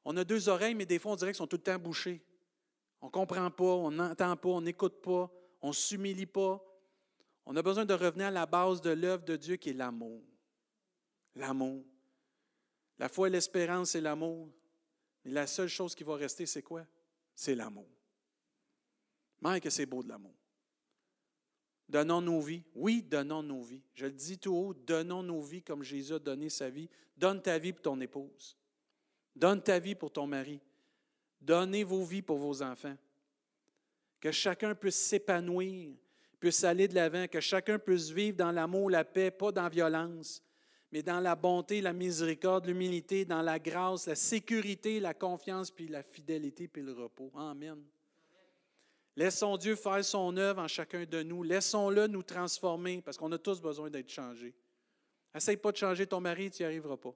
[0.05, 2.25] On a deux oreilles, mais des fois, on dirait qu'elles sont tout le temps bouchées.
[3.01, 5.29] On ne comprend pas, on n'entend pas, on n'écoute pas,
[5.61, 6.63] on ne s'humilie pas.
[7.45, 10.23] On a besoin de revenir à la base de l'œuvre de Dieu qui est l'amour.
[11.35, 11.83] L'amour.
[12.97, 14.49] La foi et l'espérance, c'est l'amour.
[15.25, 16.85] Mais la seule chose qui va rester, c'est quoi?
[17.35, 17.89] C'est l'amour.
[19.41, 20.35] Mais que c'est beau de l'amour.
[21.91, 22.63] Donnons nos vies.
[22.73, 23.81] Oui, donnons nos vies.
[23.93, 26.87] Je le dis tout haut, donnons nos vies comme Jésus a donné sa vie.
[27.17, 28.55] Donne ta vie pour ton épouse.
[29.35, 30.61] Donne ta vie pour ton mari.
[31.41, 32.95] Donnez vos vies pour vos enfants.
[34.21, 35.93] Que chacun puisse s'épanouir,
[36.39, 39.69] puisse aller de l'avant, que chacun puisse vivre dans l'amour, la paix, pas dans la
[39.69, 40.41] violence,
[40.93, 45.89] mais dans la bonté, la miséricorde, l'humilité, dans la grâce, la sécurité, la confiance, puis
[45.89, 47.33] la fidélité, puis le repos.
[47.35, 47.83] Amen.
[49.16, 51.43] Laissons Dieu faire son œuvre en chacun de nous.
[51.43, 54.55] Laissons-le nous transformer parce qu'on a tous besoin d'être changés.
[55.36, 57.14] Essaye pas de changer ton mari, tu n'y arriveras pas.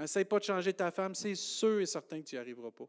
[0.00, 2.88] Essaye pas de changer ta femme, c'est sûr et certain que tu n'y arriveras pas.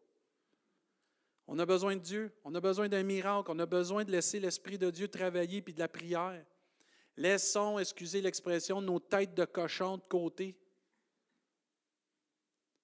[1.47, 4.39] On a besoin de Dieu, on a besoin d'un miracle, on a besoin de laisser
[4.39, 6.45] l'Esprit de Dieu travailler puis de la prière.
[7.17, 10.55] Laissons, excusez l'expression, nos têtes de cochon de côté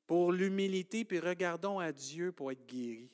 [0.05, 3.11] pour l'humilité, puis regardons à Dieu pour être guéris.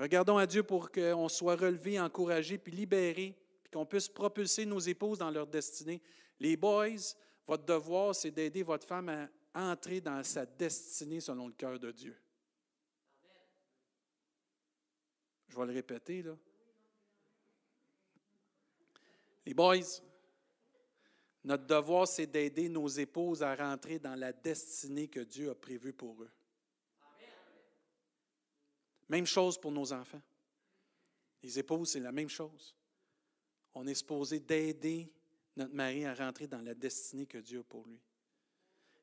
[0.00, 4.78] Regardons à Dieu pour qu'on soit relevé, encouragé, puis libéré, puis qu'on puisse propulser nos
[4.78, 6.00] épouses dans leur destinée.
[6.38, 6.96] Les boys,
[7.46, 11.92] votre devoir, c'est d'aider votre femme à entrer dans sa destinée selon le cœur de
[11.92, 12.16] Dieu.
[15.48, 16.34] Je vais le répéter, là.
[19.44, 20.00] Les boys,
[21.44, 25.92] Notre devoir, c'est d'aider nos épouses à rentrer dans la destinée que Dieu a prévue
[25.92, 26.30] pour eux.
[29.10, 30.22] Même chose pour nos enfants.
[31.42, 32.76] Les épouses, c'est la même chose.
[33.74, 35.12] On est supposé d'aider
[35.56, 38.00] notre mari à rentrer dans la destinée que Dieu a pour lui.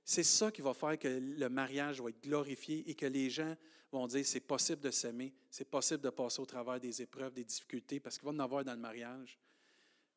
[0.06, 3.54] C'est ça qui va faire que le mariage va être glorifié et que les gens
[3.92, 7.44] vont dire c'est possible de s'aimer, c'est possible de passer au travers des épreuves, des
[7.44, 9.38] difficultés, parce qu'il va en avoir dans le mariage.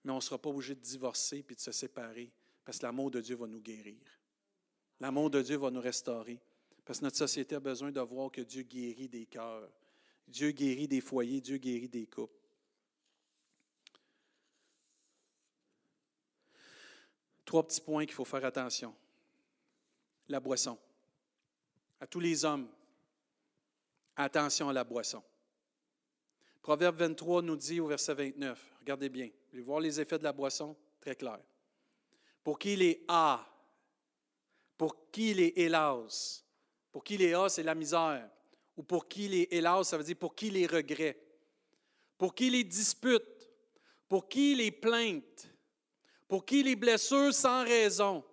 [0.04, 2.32] Mais on ne sera pas obligé de divorcer puis de se séparer,
[2.64, 3.98] parce que l'amour de Dieu va nous guérir.
[5.00, 6.40] L'amour de Dieu va nous restaurer.
[6.84, 9.70] Parce que notre société a besoin de voir que Dieu guérit des cœurs.
[10.28, 12.34] Dieu guérit des foyers, Dieu guérit des couples.
[17.44, 18.94] Trois petits points qu'il faut faire attention
[20.30, 20.78] la boisson.
[22.00, 22.68] À tous les hommes,
[24.16, 25.22] attention à la boisson.
[26.62, 30.24] Proverbe 23 nous dit au verset 29, regardez bien, vous voulez voir les effets de
[30.24, 30.76] la boisson?
[31.00, 31.40] Très clair.
[32.44, 33.46] Pour qui les a,
[34.76, 36.44] pour qui les hélas,
[36.92, 38.30] pour qui les a, c'est la misère,
[38.80, 41.18] ou pour qui les hélas, ça veut dire pour qui les regrets,
[42.16, 43.50] pour qui les disputes,
[44.08, 45.52] pour qui les plaintes,
[46.26, 48.24] pour qui les blessures sans raison,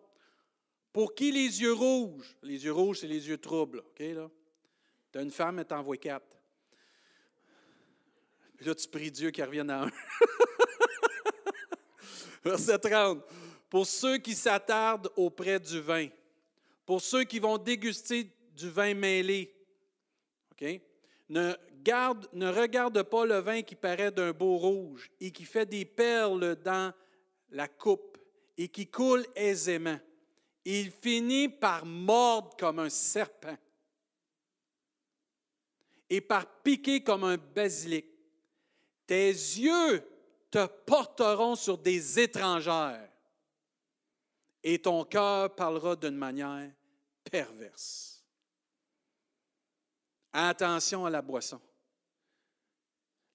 [0.94, 2.38] pour qui les yeux rouges?
[2.44, 3.80] Les yeux rouges, c'est les yeux troubles.
[3.80, 4.32] OK, là?
[5.12, 6.40] Tu as une femme, elle t'envoie quatre.
[8.56, 9.92] Puis là, tu pries Dieu qu'il revienne à un.
[12.46, 13.22] Verset 30.
[13.70, 16.08] Pour ceux qui s'attardent auprès du vin,
[16.86, 19.54] pour ceux qui vont déguster du vin mêlé,
[21.30, 26.56] Ne regarde pas le vin qui paraît d'un beau rouge et qui fait des perles
[26.58, 26.94] dans
[27.50, 28.18] la coupe
[28.58, 30.00] et qui coule aisément
[30.70, 33.56] il finit par mordre comme un serpent
[36.10, 38.06] et par piquer comme un basilic.
[39.06, 40.06] Tes yeux
[40.52, 43.10] te porteront sur des étrangères
[44.62, 46.70] et ton cœur parlera d'une manière
[47.24, 48.17] perverse.
[50.40, 51.60] Attention à la boisson.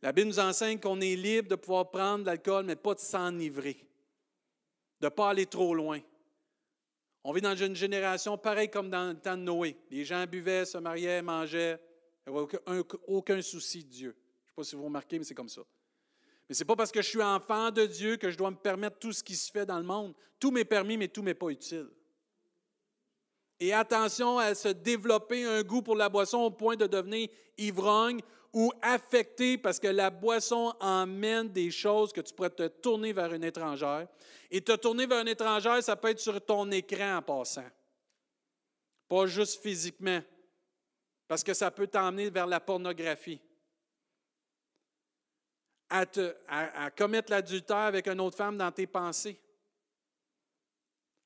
[0.02, 3.00] La Bible nous enseigne qu'on est libre de pouvoir prendre de l'alcool, mais pas de
[3.00, 3.76] s'enivrer,
[5.00, 5.98] de ne pas aller trop loin.
[7.24, 9.76] On vit dans une génération pareille comme dans le temps de Noé.
[9.90, 11.80] Les gens buvaient, se mariaient, mangeaient.
[12.24, 14.16] Il n'y avait aucun, souci de Dieu.
[14.16, 15.62] Je ne sais pas si vous remarquez, mais c'est comme ça.
[16.48, 18.56] Mais ce n'est pas parce que je suis enfant de Dieu que je dois me
[18.56, 20.14] permettre tout ce qui se fait dans le monde.
[20.38, 21.88] Tout m'est permis, mais tout m'est pas utile.
[23.62, 28.20] Et attention à se développer un goût pour la boisson au point de devenir ivrogne
[28.52, 33.32] ou affecté parce que la boisson emmène des choses que tu pourrais te tourner vers
[33.32, 34.08] une étrangère.
[34.50, 37.70] Et te tourner vers une étrangère, ça peut être sur ton écran en passant.
[39.06, 40.20] Pas juste physiquement.
[41.28, 43.40] Parce que ça peut t'emmener vers la pornographie.
[45.88, 46.04] À,
[46.48, 49.38] à commettre l'adultère avec une autre femme dans tes pensées.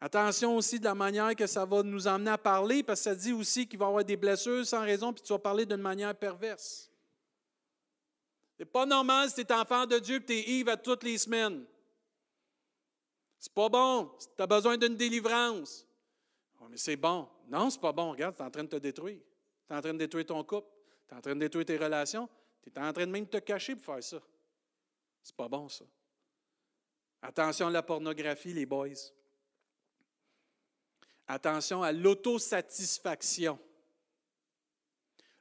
[0.01, 3.15] Attention aussi de la manière que ça va nous emmener à parler, parce que ça
[3.15, 5.77] dit aussi qu'il va y avoir des blessures sans raison, puis tu vas parler d'une
[5.77, 6.91] manière perverse.
[8.59, 11.03] C'est pas normal si tu es enfant de Dieu et tu es Yves à toutes
[11.03, 11.65] les semaines.
[13.39, 14.11] C'est pas bon.
[14.37, 15.87] Tu as besoin d'une délivrance.
[16.61, 17.29] Oh, mais c'est bon.
[17.49, 18.13] Non, c'est pas bon.
[18.13, 19.21] Regarde, tu es en train de te détruire.
[19.67, 20.69] Tu es en train de détruire ton couple.
[21.07, 22.29] Tu es en train de détruire tes relations.
[22.63, 24.23] Tu es en train de même te cacher pour faire ça.
[25.23, 25.85] C'est pas bon, ça.
[27.21, 28.89] Attention à la pornographie, les boys.
[31.29, 33.59] Attention à l'autosatisfaction.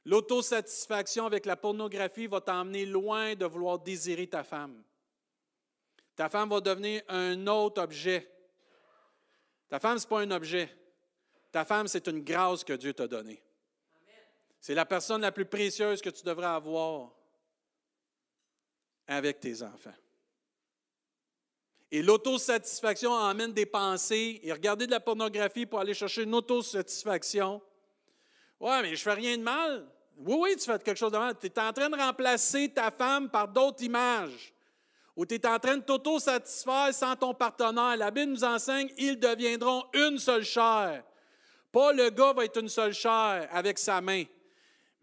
[0.04, 4.82] L'autosatisfaction avec la pornographie va t'emmener loin de vouloir désirer ta femme.
[6.14, 8.30] Ta femme va devenir un autre objet.
[9.68, 10.70] Ta femme, ce n'est pas un objet.
[11.52, 13.42] Ta femme, c'est une grâce que Dieu t'a donnée.
[14.60, 17.12] C'est la personne la plus précieuse que tu devrais avoir
[19.06, 19.94] avec tes enfants.
[21.90, 24.40] Et l'autosatisfaction emmène des pensées.
[24.42, 27.60] Et regarder de la pornographie pour aller chercher une autosatisfaction.
[28.58, 29.86] Ouais, mais je fais rien de mal.
[30.18, 31.38] Oui, oui, tu fais quelque chose de mal.
[31.38, 34.54] Tu es en train de remplacer ta femme par d'autres images.
[35.14, 37.96] Ou tu es en train de t'auto-satisfaire sans ton partenaire.
[37.96, 41.04] La Bible nous enseigne ils deviendront une seule chair.
[41.76, 44.24] Pas le gars va être une seule chair avec sa main,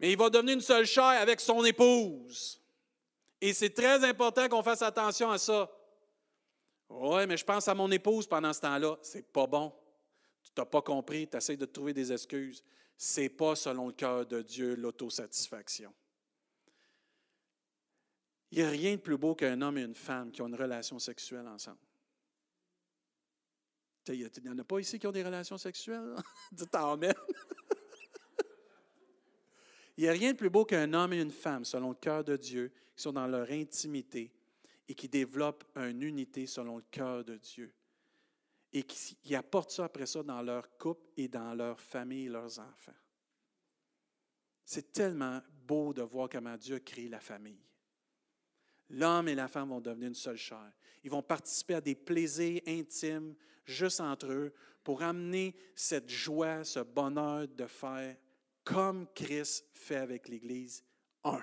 [0.00, 2.60] mais il va devenir une seule chair avec son épouse.
[3.40, 5.70] Et c'est très important qu'on fasse attention à ça.
[6.96, 8.96] Oui, mais je pense à mon épouse pendant ce temps-là.
[9.02, 9.72] C'est pas bon.
[10.42, 12.62] Tu n'as pas compris, tu essaies de trouver des excuses
[13.18, 15.92] n'est pas selon le cœur de Dieu l'autosatisfaction.
[18.50, 20.54] Il n'y a rien de plus beau qu'un homme et une femme qui ont une
[20.54, 21.78] relation sexuelle ensemble.
[24.08, 26.14] Il n'y en a pas ici qui ont des relations sexuelles?
[26.70, 27.14] T'emmènes.
[29.96, 32.24] Il n'y a rien de plus beau qu'un homme et une femme, selon le cœur
[32.24, 34.30] de Dieu, qui sont dans leur intimité
[34.88, 37.74] et qui développent une unité selon le cœur de Dieu
[38.74, 42.92] et qui apportent ça après ça dans leur couple et dans leur famille, leurs enfants.
[44.64, 47.62] C'est tellement beau de voir comment Dieu a créé la famille.
[48.90, 50.72] L'homme et la femme vont devenir une seule chair.
[51.04, 56.80] Ils vont participer à des plaisirs intimes juste entre eux pour amener cette joie, ce
[56.80, 58.16] bonheur de faire
[58.64, 60.82] comme Christ fait avec l'Église,
[61.22, 61.42] un.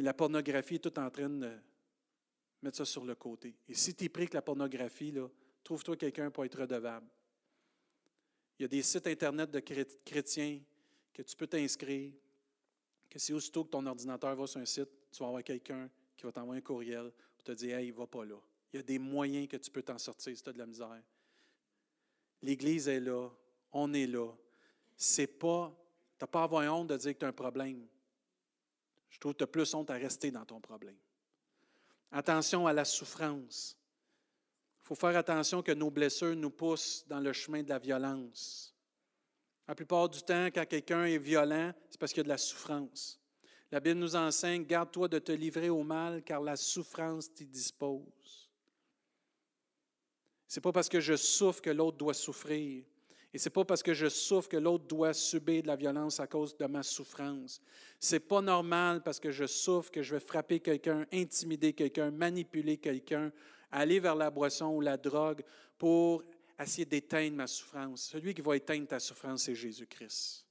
[0.00, 1.50] La pornographie est tout en train de
[2.62, 3.54] mettre ça sur le côté.
[3.68, 5.14] Et si tu es pris que la pornographie,
[5.62, 7.06] trouve-toi quelqu'un pour être redevable.
[8.58, 10.60] Il y a des sites Internet de chrétiens
[11.12, 12.12] que tu peux t'inscrire,
[13.08, 16.24] que si aussitôt que ton ordinateur va sur un site, tu vas avoir quelqu'un qui
[16.24, 18.36] va t'envoyer un courriel pour te dire Hey, va pas là.
[18.72, 20.66] Il y a des moyens que tu peux t'en sortir si tu as de la
[20.66, 21.02] misère.
[22.42, 23.28] L'Église est là,
[23.72, 24.32] on est là.
[24.96, 25.74] C'est pas,
[26.18, 27.86] tu n'as pas à avoir honte de dire que tu as un problème.
[29.10, 30.96] Je trouve que tu plus honte à rester dans ton problème.
[32.12, 33.76] Attention à la souffrance.
[34.82, 38.74] Il faut faire attention que nos blessures nous poussent dans le chemin de la violence.
[39.68, 42.38] La plupart du temps, quand quelqu'un est violent, c'est parce qu'il y a de la
[42.38, 43.20] souffrance.
[43.70, 48.50] La Bible nous enseigne, garde-toi de te livrer au mal, car la souffrance t'y dispose.
[50.48, 52.84] C'est pas parce que je souffre que l'autre doit souffrir.
[53.32, 56.26] Et c'est pas parce que je souffre que l'autre doit subir de la violence à
[56.26, 57.60] cause de ma souffrance.
[57.98, 62.76] C'est pas normal parce que je souffre que je vais frapper quelqu'un, intimider quelqu'un, manipuler
[62.76, 63.30] quelqu'un,
[63.70, 65.42] aller vers la boisson ou la drogue
[65.78, 66.24] pour
[66.58, 68.02] essayer d'éteindre ma souffrance.
[68.02, 70.44] Celui qui va éteindre ta souffrance, c'est Jésus-Christ.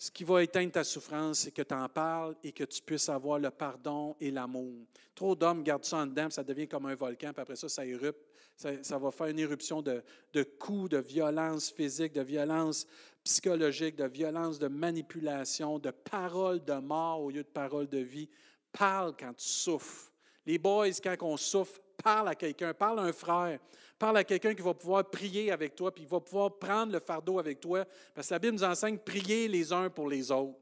[0.00, 3.08] Ce qui va éteindre ta souffrance, c'est que tu en parles et que tu puisses
[3.08, 4.86] avoir le pardon et l'amour.
[5.12, 7.84] Trop d'hommes gardent ça en dedans, ça devient comme un volcan, puis après ça, ça
[7.84, 8.20] érupte.
[8.54, 12.86] Ça, va faire une éruption de, de coups, de violence physique, de violence
[13.22, 18.28] psychologique, de violence de manipulation, de paroles de mort au lieu de paroles de vie.
[18.72, 20.12] Parle quand tu souffres.
[20.44, 23.58] Les boys, quand on souffre, parle à quelqu'un, parle à un frère,
[23.98, 27.00] parle à quelqu'un qui va pouvoir prier avec toi, puis il va pouvoir prendre le
[27.00, 27.84] fardeau avec toi,
[28.14, 30.58] parce que la Bible nous enseigne prier les uns pour les autres.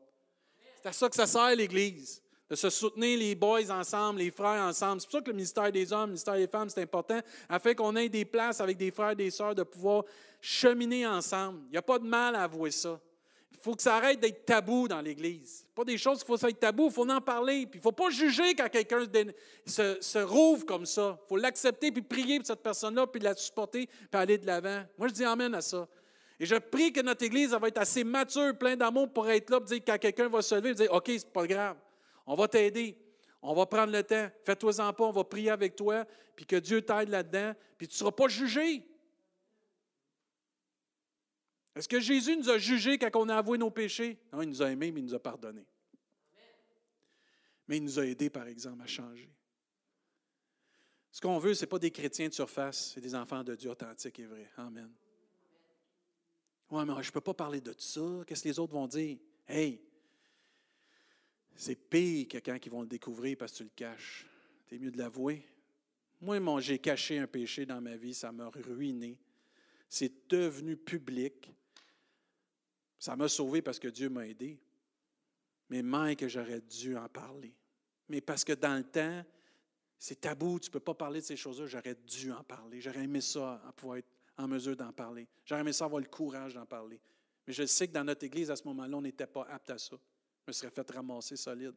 [0.83, 4.63] C'est à ça que ça sert l'Église, de se soutenir les boys ensemble, les frères
[4.63, 5.01] ensemble.
[5.01, 7.75] C'est pour ça que le ministère des hommes, le ministère des femmes, c'est important, afin
[7.75, 10.05] qu'on ait des places avec des frères et des sœurs, de pouvoir
[10.41, 11.61] cheminer ensemble.
[11.67, 13.01] Il n'y a pas de mal à avouer ça.
[13.53, 15.67] Il faut que ça arrête d'être tabou dans l'Église.
[15.75, 17.67] Pas des choses qu'il faut être tabou, il faut en parler.
[17.67, 19.05] Puis il ne faut pas juger quand quelqu'un
[19.67, 21.19] se, rouvre comme ça.
[21.25, 24.85] Il faut l'accepter, puis prier pour cette personne-là, puis la supporter, puis aller de l'avant.
[24.99, 25.89] Moi, je dis amène à ça.
[26.39, 29.59] Et je prie que notre Église va être assez mature, plein d'amour pour être là,
[29.59, 31.77] pour dire quand quelqu'un va se lever, dire OK, c'est pas grave,
[32.27, 32.97] on va t'aider.
[33.43, 34.29] On va prendre le temps.
[34.45, 37.99] Fais-toi-en pas, on va prier avec toi, puis que Dieu t'aide là-dedans, puis tu ne
[37.99, 38.85] seras pas jugé.
[41.77, 44.19] Est-ce que Jésus nous a jugés quand on a avoué nos péchés?
[44.33, 45.67] Non, il nous a aimés, mais il nous a pardonnés.
[47.69, 49.31] Mais il nous a aidés, par exemple, à changer.
[51.11, 53.71] Ce qu'on veut, ce n'est pas des chrétiens de surface, c'est des enfants de Dieu
[53.71, 54.51] authentiques et vrais.
[54.57, 54.91] Amen.
[56.71, 58.01] Oui, mais je ne peux pas parler de ça.
[58.27, 59.19] Qu'est-ce que les autres vont dire?
[59.47, 59.81] Hey,
[61.55, 64.27] c'est pire que quand ils vont le découvrir parce que tu le caches.
[64.69, 65.47] C'est mieux de l'avouer.
[66.23, 69.19] Moi, j'ai caché un péché dans ma vie, ça m'a ruiné.
[69.89, 71.53] C'est devenu public.
[72.99, 74.59] Ça m'a sauvé parce que Dieu m'a aidé.
[75.69, 77.55] Mais même que j'aurais dû en parler.
[78.09, 79.25] Mais parce que dans le temps,
[79.99, 82.81] c'est tabou, tu ne peux pas parler de ces choses-là, j'aurais dû en parler.
[82.81, 85.27] J'aurais aimé ça, pouvoir être en mesure d'en parler.
[85.45, 87.01] J'aurais aimé ça avoir le courage d'en parler.
[87.47, 89.79] Mais je sais que dans notre Église, à ce moment-là, on n'était pas apte à
[89.79, 89.97] ça.
[90.43, 91.75] Je me serais fait ramasser solide.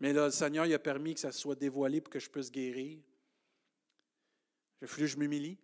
[0.00, 2.50] Mais là, le Seigneur il a permis que ça soit dévoilé pour que je puisse
[2.50, 2.98] guérir.
[4.82, 5.56] Je fallu que je m'humilie.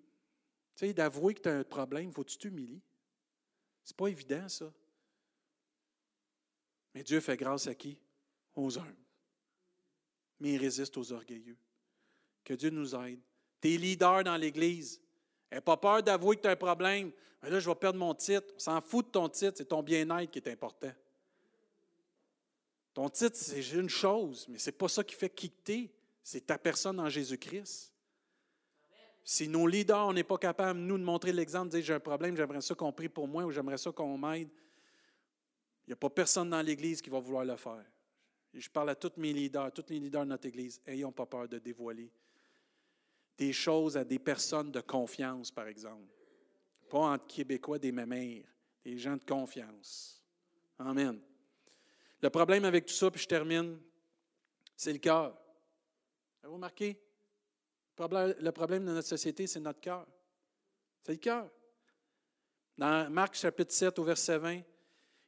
[0.74, 2.80] Tu sais, d'avouer que tu as un problème, faut que tu t'humilies.
[3.84, 4.72] C'est pas évident, ça.
[6.94, 7.98] Mais Dieu fait grâce à qui?
[8.54, 8.94] Aux humbles.
[10.40, 11.56] Mais il résiste aux orgueilleux.
[12.44, 13.20] Que Dieu nous aide.
[13.60, 15.00] Tu es leader dans l'Église.
[15.50, 17.12] N'aie pas peur d'avouer que tu as un problème.
[17.42, 18.52] Mais là, je vais perdre mon titre.
[18.56, 20.92] On s'en fout de ton titre, c'est ton bien-être qui est important.
[22.94, 25.90] Ton titre, c'est une chose, mais ce n'est pas ça qui fait quitter.
[26.22, 27.91] C'est ta personne en Jésus-Christ.
[29.24, 32.36] Si nos leaders, n'est pas capable, nous, de montrer l'exemple, de dire j'ai un problème,
[32.36, 34.50] j'aimerais ça qu'on prie pour moi ou j'aimerais ça qu'on m'aide,
[35.86, 37.84] il n'y a pas personne dans l'Église qui va vouloir le faire.
[38.54, 41.48] Je parle à tous mes leaders, tous les leaders de notre Église, ayons pas peur
[41.48, 42.10] de dévoiler
[43.38, 46.06] des choses à des personnes de confiance, par exemple.
[46.88, 48.44] Pas entre Québécois, des mémères,
[48.84, 50.22] des gens de confiance.
[50.78, 51.20] Amen.
[52.20, 53.80] Le problème avec tout ça, puis je termine,
[54.76, 55.36] c'est le cœur.
[56.42, 57.00] Avez-vous remarqué?
[57.98, 60.06] Le problème de notre société, c'est notre cœur.
[61.02, 61.50] C'est le cœur.
[62.78, 64.60] Dans Marc chapitre 7 au verset 20,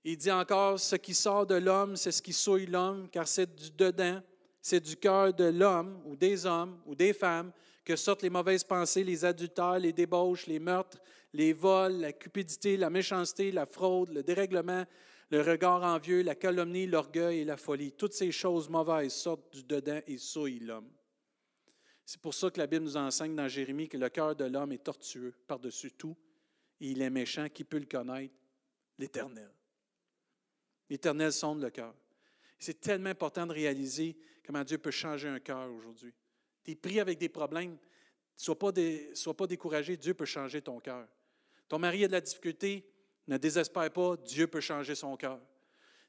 [0.05, 3.55] il dit encore, ce qui sort de l'homme, c'est ce qui souille l'homme, car c'est
[3.55, 4.21] du dedans,
[4.61, 7.53] c'est du cœur de l'homme ou des hommes ou des femmes
[7.85, 10.99] que sortent les mauvaises pensées, les adultères, les débauches, les meurtres,
[11.35, 14.85] les vols, la cupidité, la méchanceté, la fraude, le dérèglement,
[15.31, 17.93] le regard envieux, la calomnie, l'orgueil et la folie.
[17.93, 20.89] Toutes ces choses mauvaises sortent du dedans et souillent l'homme.
[22.05, 24.73] C'est pour ça que la Bible nous enseigne dans Jérémie que le cœur de l'homme
[24.73, 26.17] est tortueux par-dessus tout
[26.81, 27.49] et il est méchant.
[27.49, 28.35] Qui peut le connaître?
[28.99, 29.51] L'Éternel.
[30.89, 31.95] L'Éternel sonde le cœur.
[32.59, 36.15] C'est tellement important de réaliser comment Dieu peut changer un cœur aujourd'hui.
[36.63, 37.79] Tu es pris avec des problèmes, ne
[38.37, 38.73] sois pas,
[39.15, 41.09] sois pas découragé, Dieu peut changer ton cœur.
[41.69, 42.87] Ton mari a de la difficulté,
[43.27, 45.41] ne désespère pas, Dieu peut changer son cœur.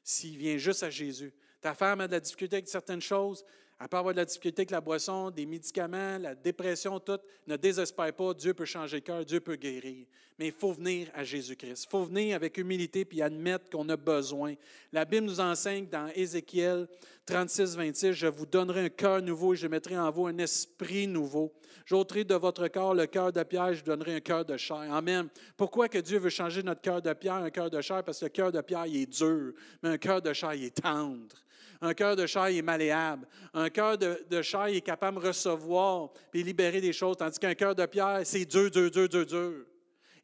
[0.04, 1.32] S'il vient juste à Jésus.
[1.60, 3.44] Ta femme a de la difficulté avec certaines choses,
[3.78, 7.56] à part avoir de la difficulté avec la boisson, des médicaments, la dépression, tout, ne
[7.56, 10.06] désespère pas, Dieu peut changer le cœur, Dieu peut guérir.
[10.38, 11.84] Mais il faut venir à Jésus-Christ.
[11.84, 14.54] Il faut venir avec humilité puis admettre qu'on a besoin.
[14.92, 16.88] La Bible nous enseigne dans Ézéchiel
[17.26, 21.06] 36, 26, Je vous donnerai un cœur nouveau et je mettrai en vous un esprit
[21.06, 21.52] nouveau.
[21.84, 24.92] J'ôterai de votre corps le cœur de pierre, je donnerai un cœur de chair.
[24.92, 25.28] Amen.
[25.56, 28.02] Pourquoi que Dieu veut changer notre cœur de pierre, un cœur de chair?
[28.02, 29.52] Parce que le cœur de pierre, il est dur,
[29.82, 31.36] mais un cœur de chair, il est tendre.
[31.80, 33.26] Un cœur de chair est malléable.
[33.54, 37.54] Un cœur de, de chair est capable de recevoir et libérer des choses, tandis qu'un
[37.54, 39.52] cœur de pierre, c'est dur, dur, dur, dur, dur.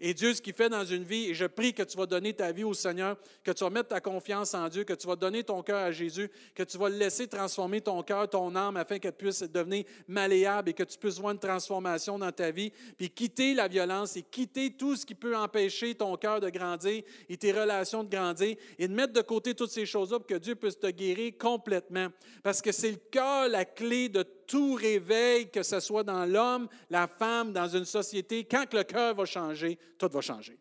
[0.04, 2.34] Et Dieu, ce qu'il fait dans une vie, et je prie que tu vas donner
[2.34, 5.14] ta vie au Seigneur, que tu vas mettre ta confiance en Dieu, que tu vas
[5.14, 8.76] donner ton cœur à Jésus, que tu vas le laisser transformer ton cœur, ton âme,
[8.76, 12.72] afin qu'elle puisse devenir malléable et que tu puisses voir une transformation dans ta vie,
[12.98, 17.04] puis quitter la violence et quitter tout ce qui peut empêcher ton cœur de grandir
[17.28, 20.34] et tes relations de grandir et de mettre de côté toutes ces choses-là pour que
[20.34, 22.08] Dieu puisse te guérir complètement.
[22.42, 24.41] Parce que c'est le cœur la clé de tout
[24.76, 29.24] réveil, que ce soit dans l'homme, la femme, dans une société, quand le cœur va
[29.24, 30.58] changer, tout va changer.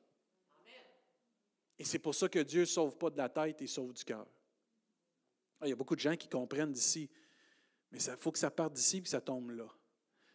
[1.78, 4.04] Et c'est pour ça que Dieu ne sauve pas de la tête, il sauve du
[4.04, 4.28] cœur.
[5.60, 7.10] Ah, il y a beaucoup de gens qui comprennent d'ici,
[7.92, 9.68] mais il faut que ça parte d'ici et que ça tombe là.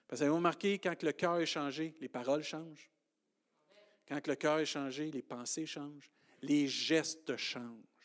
[0.09, 2.91] Parce que vous remarquez, quand le cœur est changé, les paroles changent.
[4.07, 6.11] Quand le cœur est changé, les pensées changent.
[6.43, 7.97] Les gestes changent.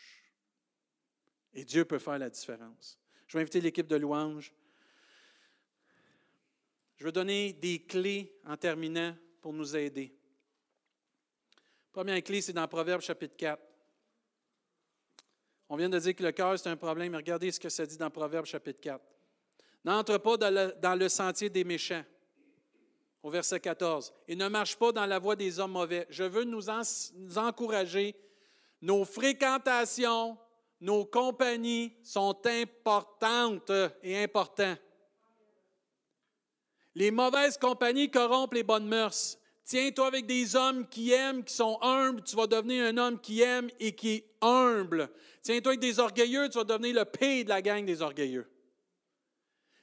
[1.53, 2.97] Et Dieu peut faire la différence.
[3.27, 4.53] Je vais inviter l'équipe de louanges
[7.01, 10.13] je veux donner des clés en terminant pour nous aider.
[11.91, 13.59] première clé, c'est dans Proverbe chapitre 4.
[15.67, 17.87] On vient de dire que le cœur, c'est un problème, mais regardez ce que ça
[17.87, 19.03] dit dans Proverbe chapitre 4.
[19.83, 22.03] N'entre pas dans le, sentier des méchants,
[23.23, 26.05] au verset 14, et ne marche pas dans la voie des hommes mauvais.
[26.11, 26.65] Je veux nous,
[27.15, 28.15] nous encourager.
[28.79, 30.37] Nos fréquentations,
[30.79, 33.71] nos compagnies sont importantes
[34.03, 34.77] et importantes.
[36.95, 39.37] Les mauvaises compagnies corrompent les bonnes mœurs.
[39.63, 43.41] Tiens-toi avec des hommes qui aiment, qui sont humbles, tu vas devenir un homme qui
[43.41, 45.09] aime et qui est humble.
[45.43, 48.49] Tiens-toi avec des orgueilleux, tu vas devenir le pays de la gang des orgueilleux.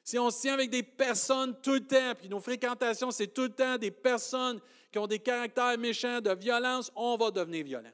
[0.05, 3.43] Si on se tient avec des personnes tout le temps, puis nos fréquentations, c'est tout
[3.43, 7.93] le temps des personnes qui ont des caractères méchants, de violence, on va devenir violent.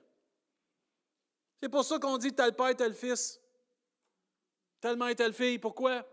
[1.60, 3.40] C'est pour ça qu'on dit tel père, tel fils,
[4.80, 5.58] tellement et telle fille.
[5.58, 6.06] Pourquoi?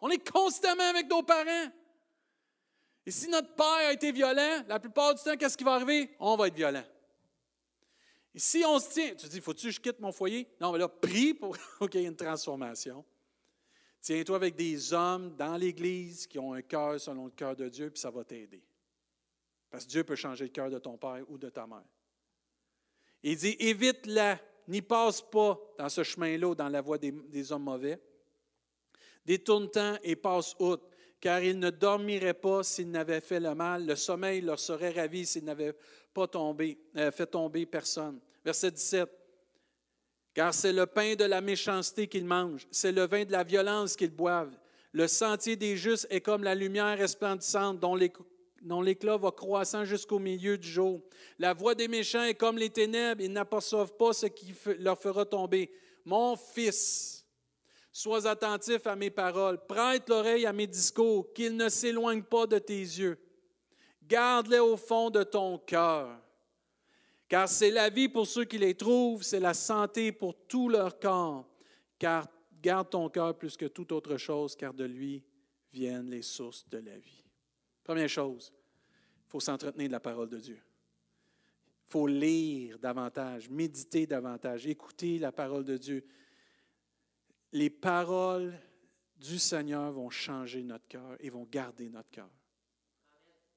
[0.00, 1.72] On est constamment avec nos parents.
[3.08, 6.10] Et si notre père a été violent, la plupart du temps, qu'est-ce qui va arriver?
[6.20, 6.84] On va être violent.
[8.34, 10.46] Et si on se tient, tu te dis, faut-tu que je quitte mon foyer?
[10.60, 11.56] Non, mais là, prie pour
[11.88, 13.02] qu'il y ait une transformation.
[14.02, 17.88] Tiens-toi avec des hommes dans l'Église qui ont un cœur selon le cœur de Dieu,
[17.88, 18.62] puis ça va t'aider.
[19.70, 21.88] Parce que Dieu peut changer le cœur de ton père ou de ta mère.
[23.22, 27.98] Il dit, évite-la, n'y passe pas dans ce chemin-là, dans la voie des, hommes mauvais.
[29.24, 30.84] Détourne-t'en et passe outre
[31.20, 33.86] car ils ne dormiraient pas s'ils n'avaient fait le mal.
[33.86, 35.74] Le sommeil leur serait ravi s'ils n'avaient
[36.14, 38.20] pas tombé, euh, fait tomber personne.
[38.44, 39.08] Verset 17.
[40.34, 43.96] Car c'est le pain de la méchanceté qu'ils mangent, c'est le vin de la violence
[43.96, 44.56] qu'ils boivent.
[44.92, 50.56] Le sentier des justes est comme la lumière resplendissante dont l'éclat va croissant jusqu'au milieu
[50.56, 51.02] du jour.
[51.38, 55.24] La voix des méchants est comme les ténèbres, ils n'aperçoivent pas ce qui leur fera
[55.24, 55.70] tomber.
[56.04, 57.17] Mon fils,
[57.98, 59.58] Sois attentif à mes paroles.
[59.66, 63.18] Prête l'oreille à mes discours, qu'ils ne s'éloignent pas de tes yeux.
[64.06, 66.16] Garde-les au fond de ton cœur.
[67.26, 71.00] Car c'est la vie pour ceux qui les trouvent, c'est la santé pour tout leur
[71.00, 71.44] corps.
[71.98, 72.28] Car
[72.62, 75.24] garde ton cœur plus que toute autre chose, car de lui
[75.72, 77.24] viennent les sources de la vie.
[77.82, 78.52] Première chose,
[79.26, 80.60] il faut s'entretenir de la parole de Dieu.
[81.88, 86.06] Il faut lire davantage, méditer davantage, écouter la parole de Dieu
[87.52, 88.58] les paroles
[89.16, 92.30] du Seigneur vont changer notre cœur et vont garder notre cœur.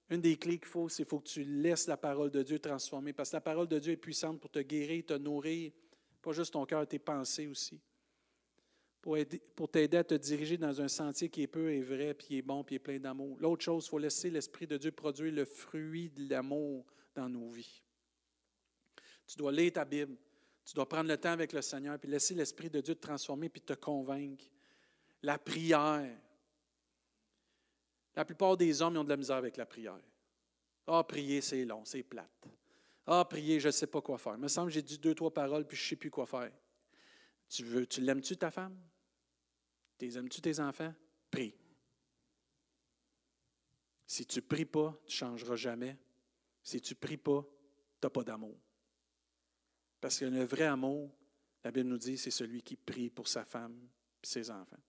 [0.09, 2.59] Une des clés qu'il faut, c'est qu'il faut que tu laisses la parole de Dieu
[2.59, 5.71] transformer, parce que la parole de Dieu est puissante pour te guérir, te nourrir,
[6.21, 7.79] pas juste ton cœur, tes pensées aussi.
[9.01, 9.17] pour,
[9.55, 12.37] pour t'aider à te diriger dans un sentier qui est peu et vrai, puis qui
[12.37, 13.37] est bon, puis est plein d'amour.
[13.39, 16.85] L'autre chose, il faut laisser l'Esprit de Dieu produire le fruit de l'amour
[17.15, 17.81] dans nos vies.
[19.27, 20.15] Tu dois lire ta Bible.
[20.71, 23.49] Tu dois prendre le temps avec le Seigneur, puis laisser l'Esprit de Dieu te transformer,
[23.49, 24.45] puis te convaincre.
[25.21, 26.17] La prière.
[28.15, 29.99] La plupart des hommes ont de la misère avec la prière.
[30.87, 32.47] Ah, prier, c'est long, c'est plate.
[33.05, 34.35] Ah, prier, je ne sais pas quoi faire.
[34.35, 36.25] Il me semble que j'ai dit deux, trois paroles, puis je ne sais plus quoi
[36.25, 36.53] faire.
[37.49, 38.79] Tu veux, tu l'aimes-tu ta femme?
[39.97, 40.93] Tu aimes-tu tes enfants?
[41.29, 41.53] Prie.
[44.07, 45.97] Si tu pries pas, tu ne changeras jamais.
[46.63, 48.55] Si tu pries pas, tu n'as pas d'amour.
[50.01, 51.11] Parce que le vrai amour,
[51.63, 53.87] la Bible nous dit, c'est celui qui prie pour sa femme
[54.23, 54.81] et ses enfants.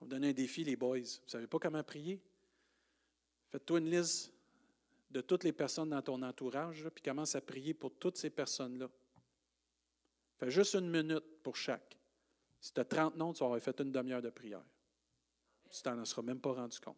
[0.00, 0.98] On vous donner un défi, les boys.
[0.98, 2.22] Vous ne savez pas comment prier?
[3.50, 4.32] Faites-toi une liste
[5.10, 8.88] de toutes les personnes dans ton entourage, puis commence à prier pour toutes ces personnes-là.
[10.38, 11.96] Fais juste une minute pour chaque.
[12.60, 14.64] Si tu as 30 noms, tu aurais fait une demi-heure de prière.
[15.70, 16.96] Tu t'en seras même pas rendu compte.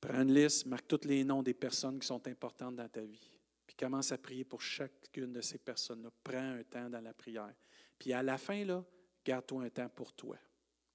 [0.00, 3.39] Prends une liste, marque tous les noms des personnes qui sont importantes dans ta vie.
[3.70, 6.10] Puis commence à prier pour chacune de ces personnes-là.
[6.24, 7.54] Prends un temps dans la prière.
[7.96, 8.84] Puis à la fin, là,
[9.24, 10.36] garde-toi un temps pour toi.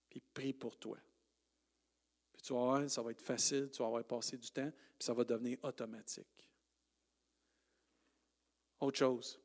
[0.09, 0.97] Puis prie pour toi.
[2.34, 5.05] Puis tu vas voir, ça va être facile, tu vas avoir passé du temps, puis
[5.05, 6.51] ça va devenir automatique.
[8.82, 9.39] Autre chose,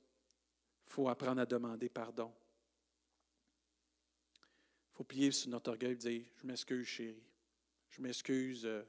[0.88, 2.34] il faut apprendre à demander pardon.
[4.34, 7.30] Il faut plier sur notre orgueil et dire Je m'excuse, chérie.
[7.90, 8.82] Je m'excuse, euh,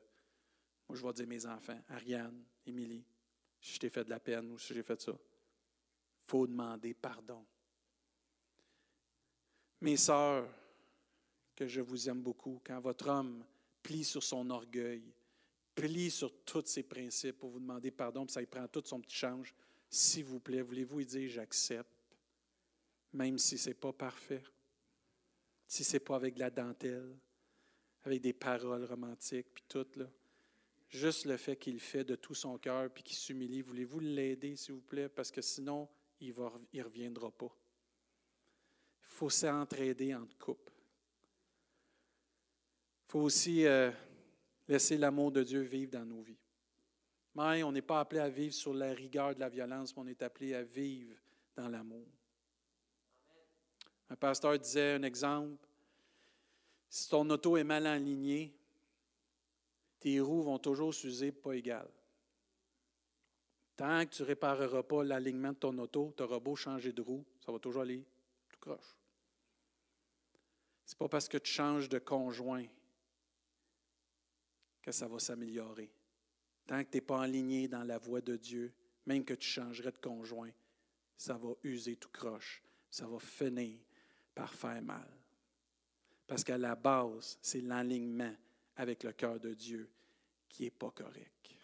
[0.90, 3.06] moi je vais dire mes enfants, Ariane, Émilie,
[3.62, 5.12] si je t'ai fait de la peine ou si j'ai fait ça.
[5.12, 7.46] Il faut demander pardon.
[9.82, 10.50] Mes sœurs,
[11.56, 13.46] que je vous aime beaucoup, quand votre homme
[13.84, 15.04] plie sur son orgueil,
[15.76, 19.00] plie sur tous ses principes pour vous demander pardon, puis ça y prend tout son
[19.00, 19.54] petit change,
[19.90, 21.90] s'il vous plaît, voulez-vous lui dire j'accepte,
[23.14, 24.44] même si ce n'est pas parfait,
[25.68, 27.16] si ce n'est pas avec de la dentelle,
[28.04, 30.06] avec des paroles romantiques, puis tout, là.
[30.92, 34.74] Juste le fait qu'il fait de tout son cœur, puis qu'il s'humilie, voulez-vous l'aider, s'il
[34.74, 35.88] vous plaît, parce que sinon,
[36.20, 37.58] il ne reviendra pas.
[39.02, 40.74] Il faut s'entraider entre couples.
[43.08, 43.90] Il faut aussi euh,
[44.68, 46.40] laisser l'amour de Dieu vivre dans nos vies.
[47.36, 50.08] Mais on n'est pas appelé à vivre sur la rigueur de la violence, mais on
[50.08, 51.16] est appelé à vivre
[51.56, 52.08] dans l'amour.
[54.10, 55.66] Un pasteur disait un exemple,
[56.90, 58.54] si ton auto est mal alignée,
[60.02, 61.92] tes roues vont toujours s'user pas égales.
[63.78, 67.02] Tant que tu ne répareras pas l'alignement de ton auto, tu auras beau changer de
[67.02, 68.04] roue, ça va toujours aller
[68.50, 68.98] tout croche.
[70.86, 72.66] Ce n'est pas parce que tu changes de conjoint
[74.82, 75.92] que ça va s'améliorer.
[76.66, 78.74] Tant que tu n'es pas aligné dans la voie de Dieu,
[79.06, 80.52] même que tu changerais de conjoint,
[81.16, 82.64] ça va user tout croche.
[82.90, 83.80] Ça va finir
[84.34, 85.08] par faire mal.
[86.26, 88.36] Parce qu'à la base, c'est l'alignement
[88.82, 89.88] avec le cœur de Dieu
[90.50, 91.52] qui n'est pas correct.
[91.52, 91.58] Il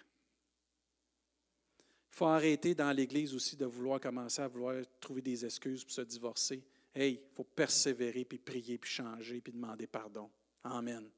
[2.11, 6.01] faut arrêter dans l'Église aussi de vouloir commencer à vouloir trouver des excuses pour se
[6.01, 6.63] divorcer.
[6.93, 10.29] Hey, il faut persévérer, puis prier, puis changer, puis demander pardon.
[10.63, 11.09] Amen.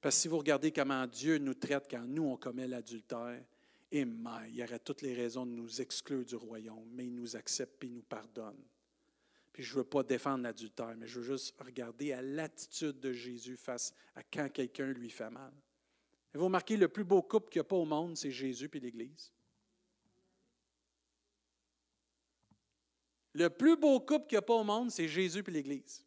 [0.00, 3.42] Parce que si vous regardez comment Dieu nous traite quand nous, on commet l'adultère,
[3.90, 7.36] eh, il y aurait toutes les raisons de nous exclure du royaume, mais il nous
[7.36, 8.62] accepte et il nous pardonne.
[9.54, 13.12] Puis je ne veux pas défendre l'adultère, mais je veux juste regarder à l'attitude de
[13.12, 15.52] Jésus face à quand quelqu'un lui fait mal.
[16.34, 18.80] Vous remarquez, le plus beau couple qu'il n'y a pas au monde, c'est Jésus et
[18.80, 19.30] l'Église?
[23.34, 26.04] Le plus beau couple qu'il n'y a pas au monde, c'est Jésus et l'Église.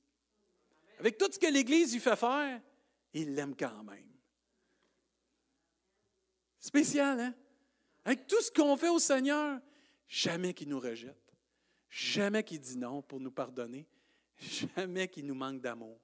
[0.99, 2.61] Avec tout ce que l'Église lui fait faire,
[3.13, 4.11] il l'aime quand même.
[6.59, 7.35] Spécial, hein?
[8.03, 9.61] Avec tout ce qu'on fait au Seigneur,
[10.09, 11.26] jamais qu'il nous rejette.
[11.97, 13.87] Jamais qu'il dit non pour nous pardonner.
[14.37, 15.99] Jamais qu'il nous manque d'amour.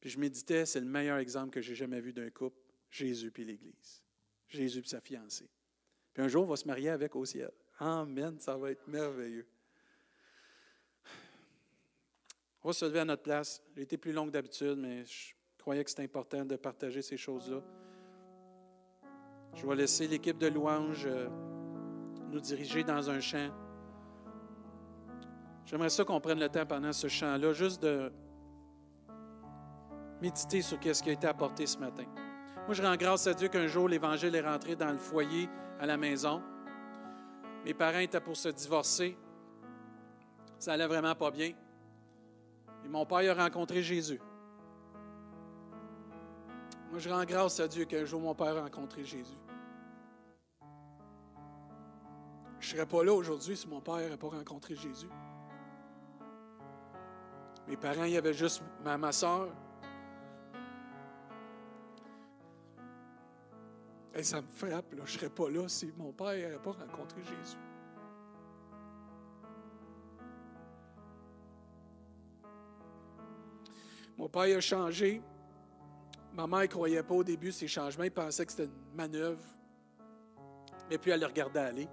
[0.00, 2.58] Puis je méditais, c'est le meilleur exemple que j'ai jamais vu d'un couple,
[2.90, 4.02] Jésus puis l'Église.
[4.48, 5.48] Jésus puis sa fiancée.
[6.12, 7.52] Puis un jour, on va se marier avec au ciel.
[7.78, 9.46] Amen, ça va être merveilleux.
[12.64, 13.62] On va se lever à notre place.
[13.76, 17.16] J'ai été plus long que d'habitude, mais je croyais que c'était important de partager ces
[17.16, 17.62] choses-là.
[19.54, 21.28] Je vais laisser l'équipe de louanges euh,
[22.28, 23.52] nous diriger dans un chant.
[25.64, 28.12] J'aimerais ça qu'on prenne le temps pendant ce chant-là, juste de
[30.20, 32.04] méditer sur ce qui a été apporté ce matin.
[32.66, 35.48] Moi, je rends grâce à Dieu qu'un jour, l'Évangile est rentré dans le foyer
[35.80, 36.40] à la maison.
[37.64, 39.16] Mes parents étaient pour se divorcer.
[40.58, 41.52] Ça allait vraiment pas bien.
[42.84, 44.20] Et mon père a rencontré Jésus.
[46.90, 49.38] Moi, je rends grâce à Dieu qu'un jour, mon père a rencontré Jésus.
[52.60, 55.08] Je ne serais pas là aujourd'hui si mon père n'avait pas rencontré Jésus.
[57.68, 59.48] Mes parents, il y avait juste ma, ma soeur.
[64.14, 65.02] Et ça me frappe, là.
[65.04, 67.56] je ne serais pas là si mon père n'avait pas rencontré Jésus.
[74.18, 75.22] Mon père a changé.
[76.34, 78.04] Ma mère ne croyait pas au début ces changements.
[78.04, 79.42] Il pensait que c'était une manœuvre.
[80.90, 81.88] Mais puis elle le regardait aller.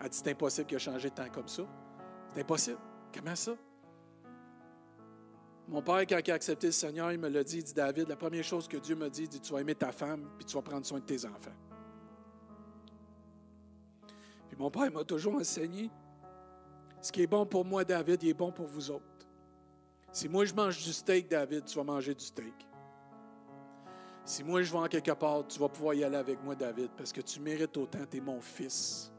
[0.00, 1.62] Elle dit C'est impossible qu'il a changé de temps comme ça.
[2.32, 2.78] C'est impossible.
[3.12, 3.52] Comment ça?
[5.68, 8.08] Mon père, quand il a accepté le Seigneur, il me l'a dit, il dit David,
[8.08, 10.44] la première chose que Dieu m'a dit, il dit Tu vas aimer ta femme, puis
[10.44, 11.56] tu vas prendre soin de tes enfants.
[14.48, 15.90] Puis mon père m'a toujours enseigné
[17.04, 19.04] ce qui est bon pour moi, David, il est bon pour vous autres.
[20.10, 22.54] Si moi je mange du steak, David, tu vas manger du steak.
[24.24, 26.88] Si moi je vais en quelque part, tu vas pouvoir y aller avec moi, David,
[26.96, 29.12] parce que tu mérites autant, tu es mon fils.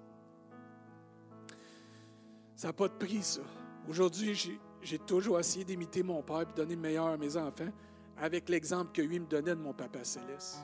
[2.55, 3.41] Ça n'a pas de prix, ça.
[3.87, 7.71] Aujourd'hui, j'ai toujours essayé d'imiter mon père et de donner le meilleur à mes enfants
[8.17, 10.63] avec l'exemple que lui me donnait de mon papa céleste.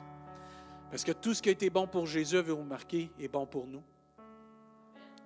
[0.90, 3.66] Parce que tout ce qui a été bon pour Jésus, vous remarquer, est bon pour
[3.66, 3.82] nous.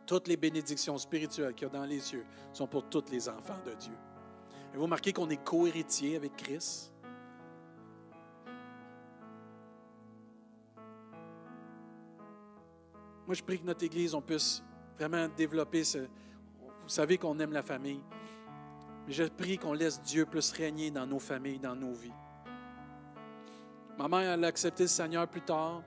[0.07, 3.59] Toutes les bénédictions spirituelles qu'il y a dans les cieux sont pour tous les enfants
[3.65, 3.93] de Dieu.
[4.75, 6.93] Vous remarquez qu'on est co-héritier avec Christ?
[13.27, 14.63] Moi, je prie que notre Église, on puisse
[14.97, 15.99] vraiment développer ce.
[15.99, 18.01] Vous savez qu'on aime la famille.
[19.07, 22.13] Mais je prie qu'on laisse Dieu plus régner dans nos familles, dans nos vies.
[23.99, 25.83] Ma mère, a accepté le Seigneur plus tard.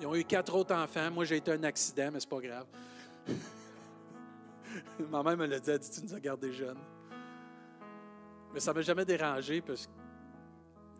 [0.00, 1.10] Ils ont eu quatre autres enfants.
[1.10, 2.66] Moi, j'ai été un accident, mais c'est pas grave.
[5.10, 6.78] Ma mère me l'a dit, elle dit, tu nous as gardés jeunes.
[8.54, 9.92] Mais ça ne m'a jamais dérangé parce que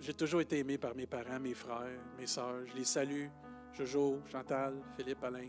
[0.00, 2.66] j'ai toujours été aimé par mes parents, mes frères, mes sœurs.
[2.66, 3.26] Je les salue.
[3.72, 5.48] Jojo, Chantal, Philippe, Alain.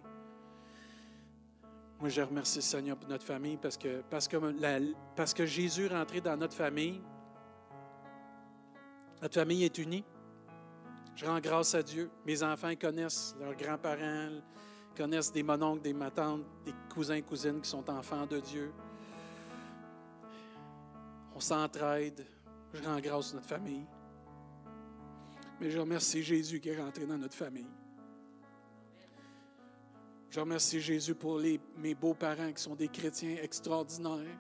[1.99, 4.37] Moi, je remercie le Seigneur pour notre famille parce que, parce que,
[5.17, 7.01] parce que Jésus est rentré dans notre famille.
[9.21, 10.05] Notre famille est unie.
[11.13, 12.09] Je rends grâce à Dieu.
[12.25, 14.39] Mes enfants connaissent leurs grands-parents,
[14.95, 18.71] connaissent des mononcles, des matantes, des cousins, cousines qui sont enfants de Dieu.
[21.35, 22.25] On s'entraide.
[22.73, 23.85] Je rends grâce à notre famille.
[25.59, 27.67] Mais je remercie Jésus qui est rentré dans notre famille.
[30.29, 31.41] Je remercie Jésus pour
[31.77, 34.37] mes beaux-parents qui sont des chrétiens extraordinaires.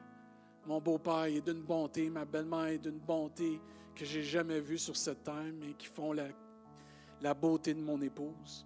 [0.67, 3.59] Mon beau-père est d'une bonté, ma belle-mère est d'une bonté
[3.95, 8.65] que j'ai jamais vue sur cette terre, mais qui font la, beauté de mon épouse.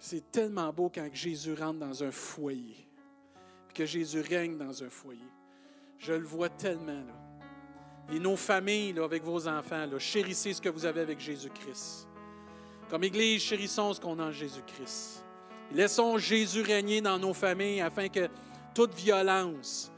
[0.00, 2.88] C'est tellement beau quand Jésus rentre dans un foyer,
[3.68, 5.30] puis que Jésus règne dans un foyer.
[5.98, 7.04] Je le vois tellement.
[8.12, 12.08] Et nos familles, avec vos enfants, là, chérissez ce que vous avez avec Jésus-Christ.
[12.90, 15.25] Comme Église, chérissons ce qu'on a en Jésus-Christ.
[15.72, 18.28] Laissons Jésus régner dans nos familles afin que
[18.74, 19.90] toute violence,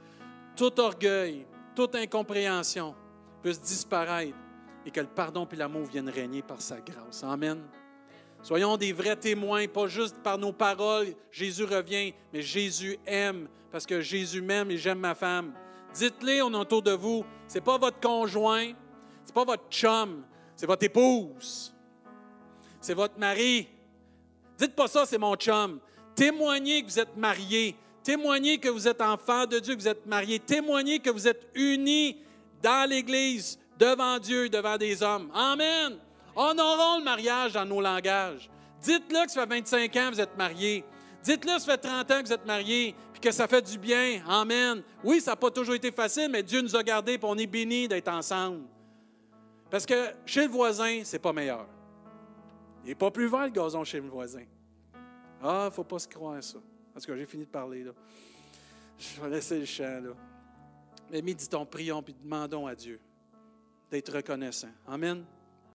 [0.57, 2.95] tout orgueil, toute incompréhension
[3.43, 4.37] puisse disparaître
[4.87, 7.23] et que le pardon et l'amour viennent régner par sa grâce.
[7.23, 7.61] Amen.
[8.43, 13.85] Soyons des vrais témoins, pas juste par nos paroles, Jésus revient, mais Jésus aime, parce
[13.85, 15.53] que Jésus m'aime et j'aime ma femme.
[15.93, 18.73] Dites-les on autour de vous, c'est pas votre conjoint,
[19.25, 21.75] c'est pas votre chum, c'est votre épouse,
[22.81, 23.69] c'est votre mari,
[24.59, 25.79] Dites pas ça, c'est mon chum.
[26.15, 27.77] Témoignez que vous êtes mariés.
[28.03, 30.41] Témoignez que vous êtes enfants de Dieu, que vous êtes mariés.
[30.41, 32.17] Témoignez que vous êtes unis
[32.61, 35.31] dans l'Église, devant Dieu, devant des hommes.
[35.33, 35.97] Amen.
[36.35, 38.51] Honorons le mariage dans nos langages.
[38.83, 40.85] Dites-le que ça fait 25 ans que vous êtes mariés.
[41.23, 43.79] Dites-le que ça fait 30 ans que vous êtes mariés, puis que ça fait du
[43.79, 44.23] bien.
[44.27, 44.83] Amen.
[45.05, 47.47] Oui, ça n'a pas toujours été facile, mais Dieu nous a gardés, et on est
[47.47, 48.63] bénis d'être ensemble.
[49.71, 51.67] Parce que chez le voisin, c'est pas meilleur.
[52.89, 54.45] Il n'est pas plus vert le gazon chez le voisin.
[55.43, 56.57] Ah, il ne faut pas se croire ça.
[56.95, 57.85] Parce que j'ai fini de parler.
[57.85, 57.93] Là.
[58.99, 60.01] Je vais laisser le chant.
[60.01, 60.15] Là.
[61.11, 62.99] Mais méditons, prions, puis demandons à Dieu
[63.91, 64.71] d'être reconnaissant.
[64.87, 65.23] Amen.